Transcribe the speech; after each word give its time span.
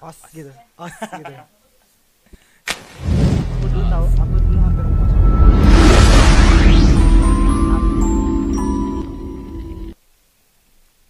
os 0.00 0.18
gitu. 0.28 0.52
Os 0.76 0.92
gitu. 1.20 1.34
Aku 3.56 3.66
dulu 3.72 3.84
tahu 3.88 4.04
aku 4.12 4.36
dulu 4.44 4.58
hampir 4.60 4.84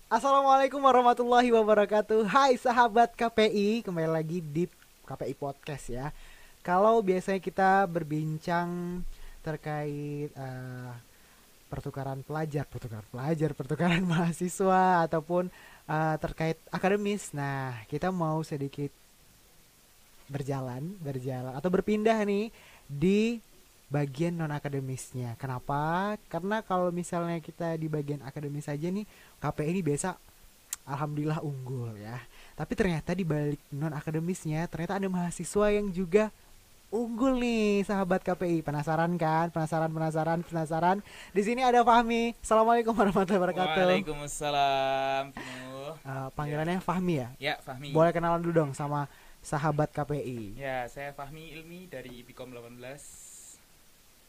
Assalamualaikum 0.07 0.79
warahmatullahi 0.79 1.51
wabarakatuh. 1.51 2.31
Hai 2.31 2.55
sahabat 2.55 3.19
KPI 3.19 3.83
Kembali 3.83 4.07
lagi 4.07 4.39
di 4.39 4.71
KPI 5.03 5.35
Podcast 5.35 5.91
ya. 5.91 6.15
Kalau 6.63 7.03
biasanya 7.03 7.43
kita 7.43 7.91
berbincang 7.91 9.03
terkait 9.43 10.31
eh, 10.31 10.91
pertukaran 11.67 12.23
pelajar 12.23 12.65
Pertukaran 12.67 13.07
pelajar, 13.11 13.51
pertukaran 13.53 14.03
mahasiswa 14.13 15.07
Ataupun 15.07 15.51
eh, 15.87 16.17
terkait 16.23 16.59
akademis 16.71 17.35
Nah 17.35 17.77
kita 17.91 18.09
mau 18.15 18.43
sedikit 18.47 18.91
berjalan 20.27 20.95
Berjalan 21.03 21.55
atau 21.55 21.71
berpindah 21.71 22.19
nih 22.27 22.51
di 22.87 23.43
bagian 23.87 24.35
non 24.35 24.51
akademisnya. 24.51 25.39
Kenapa? 25.39 26.15
Karena 26.27 26.63
kalau 26.63 26.91
misalnya 26.91 27.39
kita 27.39 27.79
di 27.79 27.87
bagian 27.87 28.23
akademis 28.27 28.67
saja 28.67 28.91
nih 28.91 29.07
KPI 29.39 29.69
ini 29.79 29.81
biasa 29.83 30.19
alhamdulillah 30.87 31.41
unggul 31.43 31.95
ya. 31.99 32.19
Tapi 32.59 32.73
ternyata 32.75 33.15
di 33.15 33.23
balik 33.23 33.63
non 33.71 33.95
akademisnya 33.95 34.67
ternyata 34.67 34.99
ada 34.99 35.07
mahasiswa 35.07 35.67
yang 35.71 35.91
juga 35.95 36.35
unggul 36.91 37.39
nih 37.39 37.83
sahabat 37.83 38.23
KPI. 38.23 38.63
Penasaran 38.63 39.15
kan? 39.19 39.51
Penasaran 39.51 39.91
penasaran 39.91 40.39
penasaran. 40.47 40.97
Di 41.35 41.43
sini 41.43 41.63
ada 41.63 41.83
Fahmi. 41.83 42.35
Assalamualaikum 42.39 42.95
warahmatullahi 42.95 43.41
wabarakatuh. 43.43 43.87
Waalaikumsalam. 43.87 45.23
Eh, 46.07 46.29
panggilannya 46.35 46.79
Fahmi 46.83 47.15
ya. 47.19 47.29
Ya, 47.39 47.55
Fahmi. 47.63 47.91
Boleh 47.91 48.13
kenalan 48.15 48.43
dulu 48.43 48.67
dong 48.67 48.73
sama 48.73 49.11
sahabat 49.43 49.91
KPI. 49.95 50.59
Ya, 50.59 50.87
saya 50.91 51.15
Fahmi 51.15 51.55
Ilmi 51.55 51.91
dari 51.91 52.23
Ipicom 52.23 52.51
18. 52.51 53.27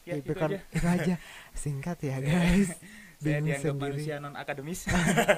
Ya, 0.08 0.24
itu 0.24 0.32
kan 0.32 0.56
aja. 0.56 0.64
itu 0.72 0.88
aja 0.88 1.16
singkat 1.68 2.00
ya 2.00 2.24
guys. 2.24 2.72
Saya 3.18 3.42
Bingung 3.42 3.50
dianggap 3.50 3.60
sendiri. 3.66 3.82
manusia 3.82 4.16
non 4.22 4.36
akademis. 4.38 4.80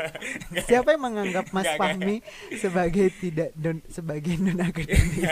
Siapa 0.68 0.94
yang 0.94 1.04
menganggap 1.10 1.46
Mas 1.56 1.74
Fahmi 1.80 2.20
sebagai 2.60 3.08
tidak 3.18 3.50
don, 3.56 3.80
sebagai 3.88 4.36
non 4.36 4.60
akademis? 4.62 5.26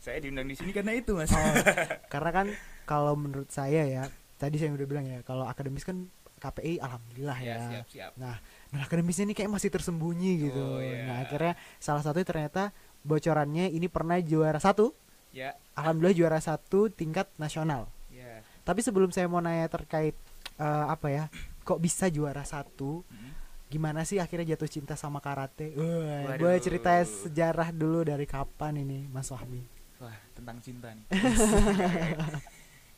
Saya 0.00 0.16
diundang 0.18 0.48
di 0.48 0.56
sini 0.56 0.72
karena 0.72 0.96
itu, 0.96 1.12
Mas. 1.12 1.28
Oh, 1.30 1.36
karena 2.12 2.30
kan 2.32 2.46
kalau 2.88 3.12
menurut 3.14 3.52
saya 3.52 3.84
ya, 3.84 4.08
tadi 4.40 4.56
saya 4.56 4.72
udah 4.72 4.88
bilang 4.88 5.04
ya, 5.04 5.20
kalau 5.20 5.44
akademis 5.44 5.84
kan 5.84 6.08
KPI 6.40 6.80
alhamdulillah 6.80 7.38
ya. 7.38 7.48
ya, 7.52 7.56
siap, 7.68 7.86
siap. 7.92 8.12
Nah, 8.16 8.40
non 8.72 8.80
akademisnya 8.80 9.28
ini 9.28 9.36
kayak 9.36 9.52
masih 9.52 9.68
tersembunyi 9.68 10.48
gitu. 10.48 10.56
Oh, 10.56 10.80
iya. 10.80 11.04
Nah, 11.04 11.16
akhirnya 11.28 11.52
salah 11.76 12.00
satu 12.00 12.16
ternyata 12.24 12.72
bocorannya 13.04 13.68
ini 13.68 13.86
pernah 13.92 14.16
juara 14.18 14.56
satu, 14.56 14.96
Ya, 15.30 15.54
alhamdulillah 15.78 16.16
juara 16.16 16.40
satu 16.42 16.90
tingkat 16.90 17.30
nasional. 17.38 17.86
ya. 18.10 18.42
Tapi 18.66 18.82
sebelum 18.82 19.14
saya 19.14 19.30
mau 19.30 19.38
nanya 19.38 19.70
terkait 19.70 20.16
eh, 20.58 20.84
apa 20.90 21.06
ya, 21.06 21.24
kok 21.62 21.78
bisa 21.78 22.10
juara 22.10 22.42
satu? 22.42 23.04
Hmm. 23.06 23.36
gimana 23.70 24.02
sih 24.02 24.18
akhirnya 24.18 24.58
jatuh 24.58 24.66
cinta 24.66 24.98
sama 24.98 25.22
karate? 25.22 25.70
Wah, 25.78 26.34
boleh 26.34 26.58
cerita 26.58 26.90
sejarah 27.06 27.70
dulu 27.70 28.02
dari 28.02 28.26
kapan 28.26 28.82
ini, 28.82 29.06
Mas 29.06 29.30
Wahmi? 29.30 29.62
Wah, 30.00 30.16
tentang 30.32 30.56
cinta 30.64 30.88
nih. 30.96 31.04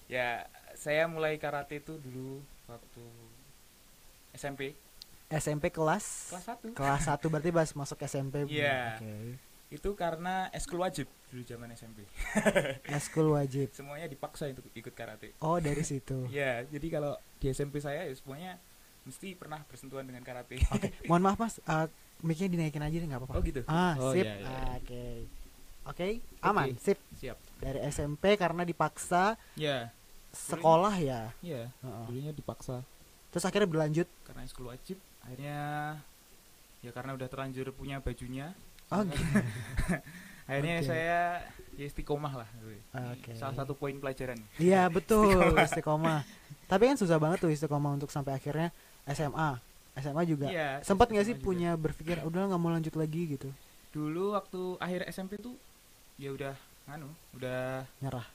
ya, 0.06 0.46
saya 0.78 1.10
mulai 1.10 1.34
karate 1.36 1.82
itu 1.82 1.98
dulu 1.98 2.38
waktu 2.70 3.04
SMP, 4.32 4.72
SMP 5.28 5.72
kelas 5.72 6.30
kelas 6.30 6.46
1. 6.72 6.78
kelas 6.78 7.02
1 7.08 7.32
berarti 7.32 7.50
pas 7.50 7.70
masuk 7.74 7.98
SMP. 8.04 8.44
Iya. 8.48 9.00
Oke. 9.00 9.14
Itu 9.72 9.96
karena 9.96 10.52
eskul 10.52 10.84
wajib 10.84 11.08
dulu 11.32 11.42
zaman 11.42 11.72
SMP. 11.72 12.04
Eskul 12.92 13.32
wajib. 13.32 13.72
Semuanya 13.72 14.04
dipaksa 14.04 14.52
untuk 14.52 14.68
ikut 14.76 14.92
karate. 14.92 15.32
Oh, 15.40 15.56
dari 15.56 15.80
situ. 15.80 16.28
Ya, 16.30 16.60
jadi 16.68 16.86
kalau 16.92 17.16
di 17.40 17.48
SMP 17.48 17.80
saya 17.80 18.04
ya 18.04 18.12
semuanya 18.12 18.60
mesti 19.02 19.34
pernah 19.34 19.64
bersentuhan 19.64 20.04
dengan 20.04 20.22
karate. 20.22 20.60
Oke, 20.70 20.92
mohon 21.08 21.24
maaf 21.24 21.40
Mas, 21.40 21.56
eh, 21.58 21.86
mic-nya 22.22 22.52
dinaikin 22.52 22.84
aja 22.84 22.94
nggak 22.94 23.20
apa-apa. 23.24 23.34
Oh 23.34 23.42
gitu. 23.42 23.60
Ah, 23.66 23.96
Oh, 23.98 24.12
sip. 24.12 24.22
iya, 24.22 24.34
iya. 24.38 24.46
Ah, 24.46 24.76
Oke. 25.82 26.22
Oke, 26.22 26.40
aman, 26.40 26.70
Oke. 26.70 26.78
sip. 26.78 26.98
Siap. 27.18 27.38
Dari 27.58 27.78
SMP 27.86 28.34
karena 28.34 28.62
dipaksa 28.62 29.34
Ya, 29.54 29.90
sekolah 30.30 30.94
ya. 30.96 31.30
ya. 31.40 31.70
Heeh. 31.70 32.04
Dulunya 32.06 32.32
dipaksa 32.32 32.82
Terus 33.30 33.44
akhirnya 33.44 33.66
berlanjut. 33.66 34.08
karena 34.22 34.42
eskul 34.42 34.68
wajib. 34.68 34.98
Akhirnya 35.22 35.58
ya 36.82 36.90
karena 36.90 37.14
udah 37.14 37.28
terlanjur 37.28 37.70
punya 37.72 37.98
bajunya. 37.98 38.52
Oh, 38.90 39.02
gitu. 39.06 39.16
Akhirnya 40.50 40.82
Oke. 40.82 40.88
saya 40.90 41.18
ya 41.78 41.84
istiqomah 41.86 42.44
lah. 42.44 42.48
Oke. 43.14 43.32
Salah 43.32 43.54
satu 43.54 43.72
poin 43.72 43.94
pelajaran. 43.96 44.36
Iya 44.58 44.90
betul 44.96 45.54
istiqomah. 45.56 46.26
Tapi 46.66 46.92
kan 46.92 46.96
susah 46.98 47.16
banget 47.16 47.40
tuh 47.40 47.50
istiqomah 47.50 47.94
untuk 47.94 48.10
sampai 48.10 48.36
akhirnya 48.36 48.68
SMA. 49.06 49.56
SMA 49.96 50.22
juga. 50.26 50.50
Iya. 50.50 50.82
Sempat 50.84 51.08
nggak 51.08 51.24
sih 51.24 51.36
juga. 51.38 51.44
punya 51.46 51.70
berpikir 51.78 52.20
udah 52.20 52.52
nggak 52.52 52.60
mau 52.60 52.72
lanjut 52.72 52.92
lagi 52.96 53.36
gitu, 53.36 53.48
Dulu 53.92 54.32
waktu 54.32 54.80
akhir 54.80 55.04
SMP 55.08 55.36
tuh 55.36 55.52
ya 56.22 56.30
udah 56.30 56.54
nganu, 56.84 57.10
udah 57.34 57.82
nyerah. 57.98 58.26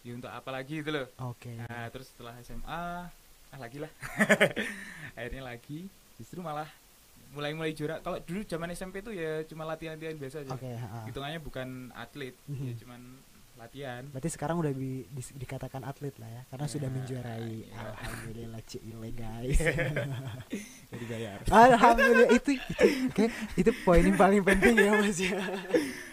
ya 0.00 0.14
untuk 0.14 0.30
apa 0.30 0.46
lagi 0.48 0.78
gitu 0.78 0.94
loh. 0.94 1.06
Oke. 1.26 1.50
Nah, 1.58 1.90
terus 1.90 2.06
setelah 2.08 2.38
SMA, 2.40 2.82
ah 3.44 3.58
lagi 3.58 3.82
lah. 3.82 3.90
Akhirnya 5.18 5.42
lagi, 5.44 5.90
justru 6.14 6.38
malah 6.38 6.70
mulai-mulai 7.28 7.74
juara. 7.74 7.98
Kalau 7.98 8.22
dulu 8.22 8.40
zaman 8.42 8.70
SMP 8.72 9.02
tuh 9.02 9.12
ya 9.12 9.42
cuma 9.44 9.66
latihan-latihan 9.66 10.14
biasa 10.16 10.46
aja. 10.46 10.54
Oke. 10.54 10.70
ha. 10.70 11.04
Hitungannya 11.04 11.40
bukan 11.42 11.68
atlet, 11.92 12.32
Mhm. 12.46 12.64
ya 12.64 12.74
cuman 12.78 13.00
latihan. 13.58 14.02
Berarti 14.08 14.30
sekarang 14.30 14.56
udah 14.56 14.70
di- 14.70 15.04
di- 15.04 15.36
dikatakan 15.36 15.82
atlet 15.82 16.14
lah 16.16 16.30
ya, 16.30 16.42
karena 16.48 16.64
Ya, 16.64 16.72
sudah 16.72 16.88
menjuarai. 16.88 17.54
iya. 17.60 17.74
Alhamdulillah 17.92 18.62
cile 18.64 19.10
guys. 19.12 19.58
Jadi 20.90 21.04
bayar. 21.04 21.38
Alhamdulillah 21.44 22.28
itu 22.30 22.50
itu 22.54 22.84
oke 23.08 23.24
itu 23.54 23.70
poin 23.82 24.00
yang 24.00 24.14
paling 24.14 24.40
penting 24.40 24.74
ya 24.74 24.90
mas 24.94 25.18
ya. 25.18 25.36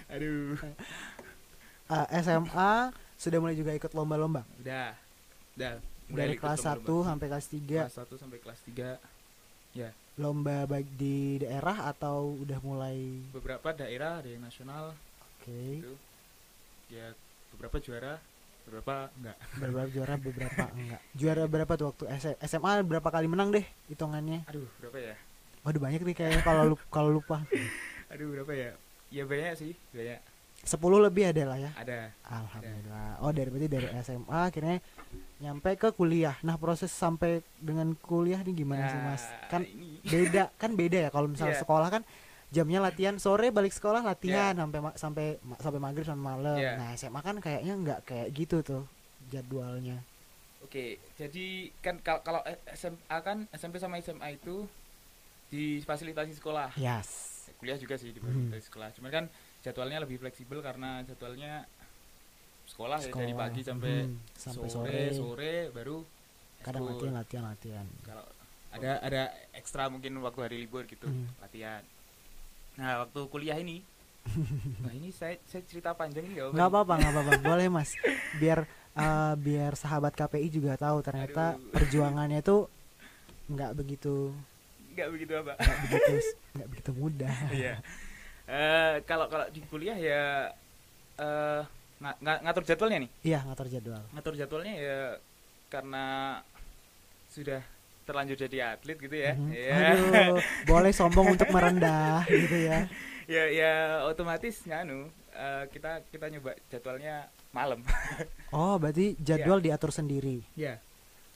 Aduh. 0.10 0.58
Eh, 1.86 2.06
SMA 2.20 2.74
sudah 3.16 3.38
mulai 3.38 3.54
juga 3.54 3.72
ikut 3.72 3.94
lomba-lomba 3.94 4.42
Udah. 4.58 4.98
Udah. 5.54 5.78
dari 6.08 6.34
ikut 6.34 6.42
kelas 6.42 6.60
1 6.60 6.82
lomba-lomba. 6.82 7.08
sampai 7.08 7.28
kelas 7.30 7.48
3 7.48 7.80
kelas 7.86 7.96
1 7.96 8.18
sampai 8.18 8.38
kelas 8.42 8.60
3 8.66 8.98
lomba 10.16 10.64
baik 10.64 10.88
di 10.96 11.16
daerah 11.38 11.86
atau 11.86 12.40
udah 12.40 12.56
mulai 12.62 13.20
beberapa 13.30 13.70
daerah 13.70 14.24
ada 14.24 14.30
yang 14.32 14.42
nasional 14.42 14.96
oke 15.22 15.52
gitu. 15.76 15.92
Ya 16.88 17.12
beberapa 17.52 17.78
juara, 17.78 18.14
beberapa 18.64 18.96
enggak. 19.14 19.38
beberapa 19.56 19.82
juara 19.88 20.14
beberapa 20.18 20.64
enggak 20.72 21.02
juara 21.14 21.44
berapa 21.46 21.74
tuh 21.76 21.86
waktu 21.90 22.04
SMA 22.42 22.72
berapa 22.82 23.06
kali 23.06 23.28
menang 23.28 23.50
deh 23.52 23.66
hitungannya 23.88 24.42
Aduh, 24.46 24.66
berapa 24.80 24.98
ya? 24.98 25.16
waduh 25.62 25.78
banyak 25.80 26.02
nih 26.02 26.16
kayaknya 26.16 26.42
kalau 26.42 26.62
lu 26.66 26.76
kalau 26.90 27.10
lupa 27.12 27.46
Aduh, 28.14 28.30
berapa 28.32 28.54
ya? 28.54 28.72
Ya 29.10 29.24
banyak 29.24 29.54
sih, 29.56 29.74
banyak. 29.92 30.20
10 30.62 30.82
lebih 30.82 31.30
ada 31.30 31.44
lah 31.46 31.60
ya 31.60 31.72
Ada. 31.76 32.10
alhamdulillah 32.26 33.22
oh 33.22 33.30
dari 33.30 33.50
berarti 33.50 33.70
dari 33.70 33.88
SMA 34.02 34.40
akhirnya 34.42 34.78
nyampe 35.38 35.70
ke 35.76 35.90
kuliah 35.92 36.34
nah 36.42 36.58
proses 36.58 36.90
sampai 36.90 37.46
dengan 37.56 37.94
kuliah 37.96 38.42
nih 38.42 38.56
gimana 38.56 38.88
sih 38.88 38.98
mas 38.98 39.22
Nah, 39.22 39.46
kan 39.48 39.62
ini 39.62 40.02
beda 40.02 40.50
kan 40.58 40.74
beda 40.74 41.06
ya 41.06 41.10
kalau 41.10 41.28
misalnya 41.28 41.54
Iya. 41.54 41.62
sekolah 41.62 41.90
kan 41.92 42.02
jamnya 42.48 42.80
latihan 42.80 43.16
sore 43.16 43.50
balik 43.50 43.72
sekolah 43.72 44.02
latihan 44.02 44.54
sampai 44.54 44.80
ma- 44.80 44.96
sampai 44.96 45.26
ma- 45.42 45.58
sampai 45.58 45.80
maghrib 45.80 46.04
sampai 46.04 46.26
malam 46.28 46.56
Iya. 46.56 46.72
nah 46.76 46.90
SMA 46.94 47.20
kan 47.20 47.38
kayaknya 47.38 47.74
nggak 47.76 48.00
kayak 48.04 48.28
gitu 48.32 48.62
tuh 48.62 48.84
jadwalnya 49.28 50.02
Oke, 50.62 50.98
jadi 51.14 51.46
kan 51.78 52.02
kal- 52.02 52.20
kalau 52.20 52.42
eh, 52.42 52.58
SMA 52.74 53.18
kan 53.22 53.46
SMP 53.52 53.78
sama 53.78 53.98
SMA 53.98 54.34
itu 54.34 54.66
difasilitasi 55.48 56.34
sekolah. 56.34 56.74
yes 56.76 57.32
Kuliah 57.56 57.78
juga 57.78 57.96
sih 57.96 58.10
Hmm. 58.10 58.18
difasilitasi 58.18 58.66
sekolah. 58.66 58.90
Cuman 58.92 59.12
kan 59.14 59.26
jadwalnya 59.62 60.02
lebih 60.02 60.18
fleksibel 60.18 60.60
karena 60.60 61.06
jadwalnya 61.06 61.70
sekolah, 62.66 62.98
ya 62.98 63.08
dari 63.08 63.30
Sekolah. 63.30 63.38
pagi 63.40 63.62
sampai, 63.62 63.94
Hmm, 64.04 64.18
sampai 64.34 64.68
sore, 64.68 64.90
sore, 64.90 65.04
sore 65.14 65.54
baru 65.70 65.98
kadang 66.60 66.84
latihan 66.84 67.14
latihan 67.14 67.44
latihan 67.46 67.86
Kalau 68.02 68.26
ada 68.74 68.92
ada 69.00 69.24
ekstra 69.54 69.86
mungkin 69.86 70.18
waktu 70.18 70.40
hari 70.42 70.58
libur 70.60 70.84
gitu 70.84 71.06
Hmm. 71.06 71.30
latihan. 71.38 71.86
Nah, 72.76 73.04
waktu 73.04 73.20
kuliah 73.28 73.56
ini. 73.56 73.80
Nah 74.82 74.90
ini 74.90 75.14
saya, 75.14 75.38
saya 75.46 75.62
cerita 75.64 75.94
panjang 75.94 76.26
ini 76.26 76.42
nggak 76.42 76.66
apa-apa 76.66 76.94
nggak 76.98 77.12
apa-apa. 77.14 77.32
Boleh 77.40 77.70
mas. 77.70 77.94
Biar 78.36 78.66
eh, 78.92 79.34
biar 79.38 79.78
sahabat 79.78 80.12
KPI 80.12 80.50
juga 80.50 80.74
tahu 80.76 80.98
ternyata 81.00 81.54
Aduh. 81.54 81.70
perjuangannya 81.72 82.42
tuh 82.42 82.66
nggak 83.46 83.78
begitu 83.78 84.34
nggak 84.98 85.10
begitu 85.12 85.34
apa? 85.36 85.54
nggak 85.54 85.78
begitu 85.86 86.14
nggak 86.56 86.68
begitu 86.74 86.92
mudah. 86.92 87.36
Iya. 87.54 87.74
Eh, 88.46 88.94
kalau 89.06 89.30
kalau 89.30 89.46
di 89.50 89.62
kuliah 89.64 89.94
ya 89.94 90.50
eh 91.16 91.62
nga- 91.96 92.18
nga- 92.18 92.42
ngatur 92.44 92.66
jadwalnya 92.66 93.06
nih. 93.06 93.12
iya 93.22 93.40
ngatur 93.46 93.70
jadwal. 93.70 94.04
Ngatur 94.10 94.34
jadwalnya 94.36 94.74
ya 94.74 95.00
karena 95.70 96.06
sudah 97.30 97.62
terlanjur 98.06 98.38
jadi 98.38 98.58
atlet 98.72 98.98
gitu 98.98 99.14
ya. 99.14 99.34
Mhm. 99.34 99.50
Ya. 99.52 99.76
Aduh, 99.92 100.38
boleh 100.70 100.92
sombong 100.92 101.34
untuk 101.34 101.50
merendah 101.50 102.22
gitu 102.26 102.56
ya. 102.56 102.86
ya 103.26 103.44
ya 103.50 103.74
otomatis 104.06 104.62
nganu 104.64 105.10
eh, 105.32 105.64
kita 105.70 106.06
kita 106.08 106.30
nyoba 106.30 106.54
jadwalnya 106.70 107.26
malam 107.50 107.82
Oh, 108.54 108.78
berarti 108.78 109.18
jadwal 109.18 109.58
diatur 109.58 109.90
sendiri. 109.90 110.46
ya 110.54 110.78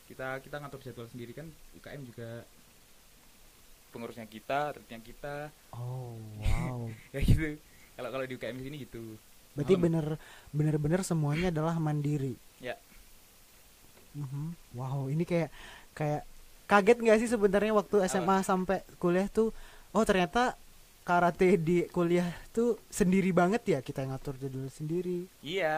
kita 0.06 0.38
kita 0.39 0.57
ngatur 0.57 0.81
jadwal 0.81 1.06
sendiri 1.06 1.33
kan 1.33 1.50
UKM 1.74 2.01
juga 2.04 2.45
pengurusnya 3.89 4.25
kita 4.25 4.74
tertibnya 4.74 5.01
kita 5.01 5.36
Oh, 5.74 6.13
wow. 6.42 6.86
ya 7.10 7.19
gitu 7.19 7.57
kalau 7.94 8.10
kalau 8.12 8.25
di 8.25 8.33
UKM 8.33 8.57
sini 8.60 8.77
gitu 8.80 9.18
Berarti 9.50 9.74
Malam. 9.74 9.83
bener 9.83 10.06
bener-bener 10.54 11.01
semuanya 11.01 11.50
adalah 11.50 11.74
mandiri. 11.75 12.38
Ya. 12.62 12.77
Mhm. 14.13 14.54
Wow, 14.72 15.10
ini 15.10 15.25
kayak 15.25 15.50
kayak 15.92 16.22
kaget 16.69 16.98
nggak 17.00 17.18
sih 17.18 17.27
sebenarnya 17.27 17.74
waktu 17.74 18.06
SMA 18.06 18.39
sampai 18.42 18.86
kuliah 18.95 19.25
tuh 19.25 19.50
oh 19.89 20.06
ternyata 20.06 20.54
karate 21.01 21.57
di 21.57 21.89
kuliah 21.89 22.30
tuh 22.50 22.77
sendiri 22.88 23.33
banget 23.33 23.66
ya 23.68 23.80
kita 23.81 24.06
yang 24.06 24.13
ngatur 24.13 24.38
jadwal 24.38 24.69
sendiri. 24.69 25.25
iya 25.42 25.74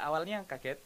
awalnya 0.00 0.46
kaget 0.46 0.78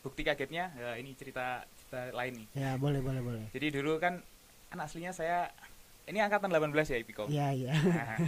bukti 0.00 0.22
kagetnya 0.22 0.70
ya 0.70 0.94
ini 0.94 1.10
cerita 1.12 1.66
cerita 1.74 2.14
lain 2.14 2.38
nih 2.38 2.46
Ya, 2.54 2.70
boleh 2.76 3.00
boleh 3.00 3.18
boleh. 3.20 3.44
jadi 3.50 3.74
dulu 3.74 3.98
kan 3.98 4.22
kan 4.70 4.78
aslinya 4.78 5.10
saya 5.10 5.50
ini 6.04 6.20
angkatan 6.20 6.52
18 6.52 6.70
ya 6.86 6.98
Ipicom 7.00 7.26
Iya, 7.26 7.48
iya. 7.50 7.72
Nah, 7.72 8.20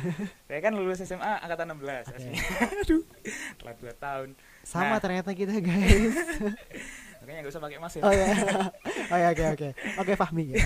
saya 0.48 0.60
kan 0.60 0.72
lulus 0.72 0.98
SMA 0.98 1.32
angkatan 1.38 1.76
16 1.76 2.08
Oke. 2.08 2.16
aslinya. 2.16 2.42
Aduh, 2.80 3.02
telah 3.60 3.74
2 3.76 3.92
tahun. 4.00 4.28
Sama 4.64 4.96
Nah. 4.96 4.98
ternyata 4.98 5.30
kita, 5.30 5.60
guys. 5.60 6.16
Makanya 7.26 7.42
nggak 7.42 7.50
usah 7.50 7.64
pakai 7.66 7.78
mas 7.82 7.90
ya. 7.90 8.02
Oh 8.06 8.14
ya. 8.14 8.26
Oh 9.10 9.18
ya, 9.18 9.28
oke 9.34 9.44
oke. 9.50 9.68
Oke, 9.98 10.12
Fahmi 10.14 10.54
ya. 10.54 10.62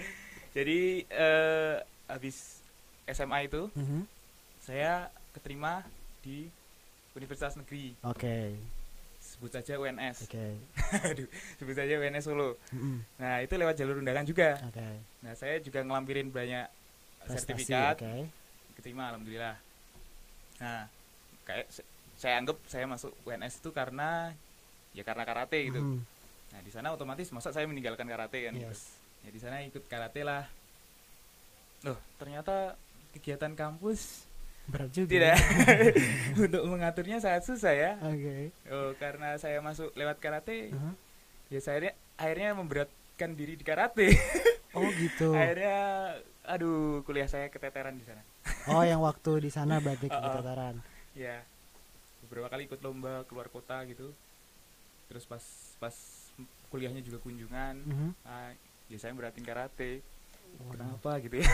Jadi 0.56 1.04
eh, 1.04 1.76
habis 2.08 2.64
SMA 3.04 3.44
itu 3.44 3.68
Mhm. 3.76 4.08
saya 4.58 5.12
keterima 5.30 5.84
di 6.24 6.48
Universitas 7.12 7.52
Negeri, 7.54 7.92
Oke. 8.00 8.56
sebut 9.20 9.52
saja 9.52 9.76
UNS. 9.76 10.24
Oke. 10.24 10.56
Aduh, 11.12 11.28
sebut 11.60 11.76
saja 11.76 11.92
UNS 11.94 12.24
Solo. 12.24 12.56
Mhm. 12.72 13.04
Nah, 13.20 13.44
itu 13.44 13.52
lewat 13.52 13.76
jalur 13.76 14.00
undangan 14.00 14.24
juga. 14.24 14.56
Oke. 14.64 14.88
Nah, 15.20 15.36
saya 15.36 15.60
juga 15.60 15.84
ngelampirin 15.84 16.32
banyak 16.32 16.64
Prestasi, 17.20 17.36
sertifikat, 17.44 18.00
Oke. 18.00 18.32
keterima 18.80 19.12
alhamdulillah. 19.12 19.60
Nah, 20.58 20.88
kayak 21.44 21.68
saya 22.16 22.40
anggap 22.40 22.56
saya 22.64 22.88
masuk 22.88 23.12
UNS 23.22 23.60
itu 23.60 23.68
karena 23.70 24.32
ya 24.92 25.02
karena 25.02 25.22
karate 25.22 25.58
gitu. 25.66 25.78
Mhm. 25.78 25.98
Nah, 26.48 26.60
di 26.60 26.70
sana 26.70 26.88
otomatis 26.90 27.28
masa 27.28 27.50
saya 27.50 27.64
meninggalkan 27.64 28.04
karate 28.04 28.44
kan 28.44 28.52
gitu. 28.52 28.66
Yes. 28.66 28.96
Ya 29.20 29.30
di 29.30 29.38
sana 29.38 29.60
ikut 29.60 29.84
karate 29.84 30.22
lah. 30.22 30.48
Loh, 31.82 31.98
ternyata 32.16 32.74
kegiatan 33.10 33.52
kampus 33.52 34.26
Berat 34.64 34.90
juga. 34.90 35.08
tidak 35.08 35.36
untuk 36.44 36.62
mengaturnya 36.66 37.18
sangat 37.18 37.42
susah 37.44 37.72
ya. 37.72 37.92
Oke. 38.00 38.50
Oh, 38.66 38.92
karena 38.96 39.36
saya 39.36 39.60
masuk 39.60 39.92
lewat 39.92 40.18
karate, 40.18 40.72
Mhm. 40.72 40.92
ya 41.48 41.60
saya 41.60 41.92
akhirnya 42.14 42.52
memberatkan 42.52 43.32
diri 43.32 43.54
di 43.54 43.64
karate. 43.64 44.08
Oh 44.76 44.84
gitu. 44.92 45.32
akhirnya 45.32 46.12
aduh, 46.44 47.00
kuliah 47.02 47.24
saya 47.24 47.48
keteteran 47.48 47.96
di 47.96 48.04
sana. 48.04 48.20
Oh 48.68 48.84
yang 48.84 49.00
waktu 49.00 49.40
di 49.40 49.48
sana 49.48 49.80
berarti 49.80 50.06
Uh-uh. 50.12 50.20
keteteran. 50.20 50.76
Ya. 51.16 51.40
Beberapa 52.20 52.52
kali 52.52 52.68
ikut 52.68 52.76
lomba 52.78 53.24
keluar 53.24 53.48
kota 53.48 53.80
gitu. 53.88 54.12
Terus 55.08 55.24
pas 55.24 55.44
pas 55.78 55.96
kuliahnya 56.68 57.00
juga 57.00 57.16
kunjungan, 57.18 57.74
Mhm. 57.80 58.10
ah, 58.22 58.52
ya 58.86 58.96
saya 58.96 59.12
beratin 59.12 59.42
karate. 59.42 60.04
Waduh. 60.48 60.72
kenapa 60.72 61.10
gitu 61.20 61.36
ya 61.36 61.48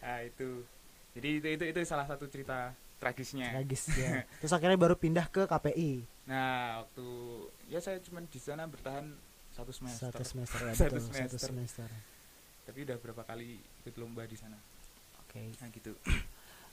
nah 0.00 0.16
itu 0.24 0.64
jadi 1.12 1.28
itu 1.36 1.48
itu 1.50 1.64
itu 1.68 1.78
salah 1.84 2.08
satu 2.08 2.24
cerita 2.24 2.72
tragisnya 2.96 3.52
Tragis 3.52 3.92
ya. 3.92 4.24
Terus 4.40 4.48
akhirnya 4.50 4.80
baru 4.80 4.96
pindah 4.96 5.28
ke 5.28 5.44
KPI 5.44 6.00
nah 6.24 6.80
waktu 6.80 7.04
ya 7.68 7.76
saya 7.78 8.00
cuma 8.00 8.24
di 8.24 8.40
sana 8.40 8.64
bertahan 8.64 9.12
satu 9.52 9.76
semester 9.76 10.08
satu 10.08 10.24
semester 10.24 10.56
ya 10.64 10.72
Satu 10.72 10.96
betul, 10.96 11.04
satu 11.04 11.36
semester. 11.36 11.48
semester. 11.52 11.88
tapi 12.64 12.78
udah 12.82 12.96
berapa 12.96 13.22
kali 13.22 13.60
ikut 13.84 13.94
lomba 13.96 14.24
di 14.24 14.36
sana 14.36 14.56
Oke. 15.20 15.52
nah 15.54 15.68
gitu 15.68 15.92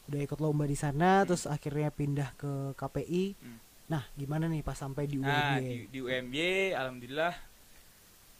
Udah 0.04 0.20
ikut 0.20 0.40
lomba 0.40 0.64
di 0.64 0.76
sana, 0.76 1.24
terus 1.24 1.44
akhirnya 1.46 1.88
pindah 1.88 2.32
ke 2.36 2.52
KPI. 2.76 3.40
Hmm. 3.40 3.60
Nah, 3.94 4.04
gimana 4.14 4.50
nih 4.50 4.62
pas 4.62 4.74
sampai 4.74 5.06
di 5.06 5.22
nah 5.22 5.54
UNY? 5.56 5.62
di, 5.62 5.76
di 5.88 6.00
UMY 6.02 6.50
alhamdulillah 6.74 7.34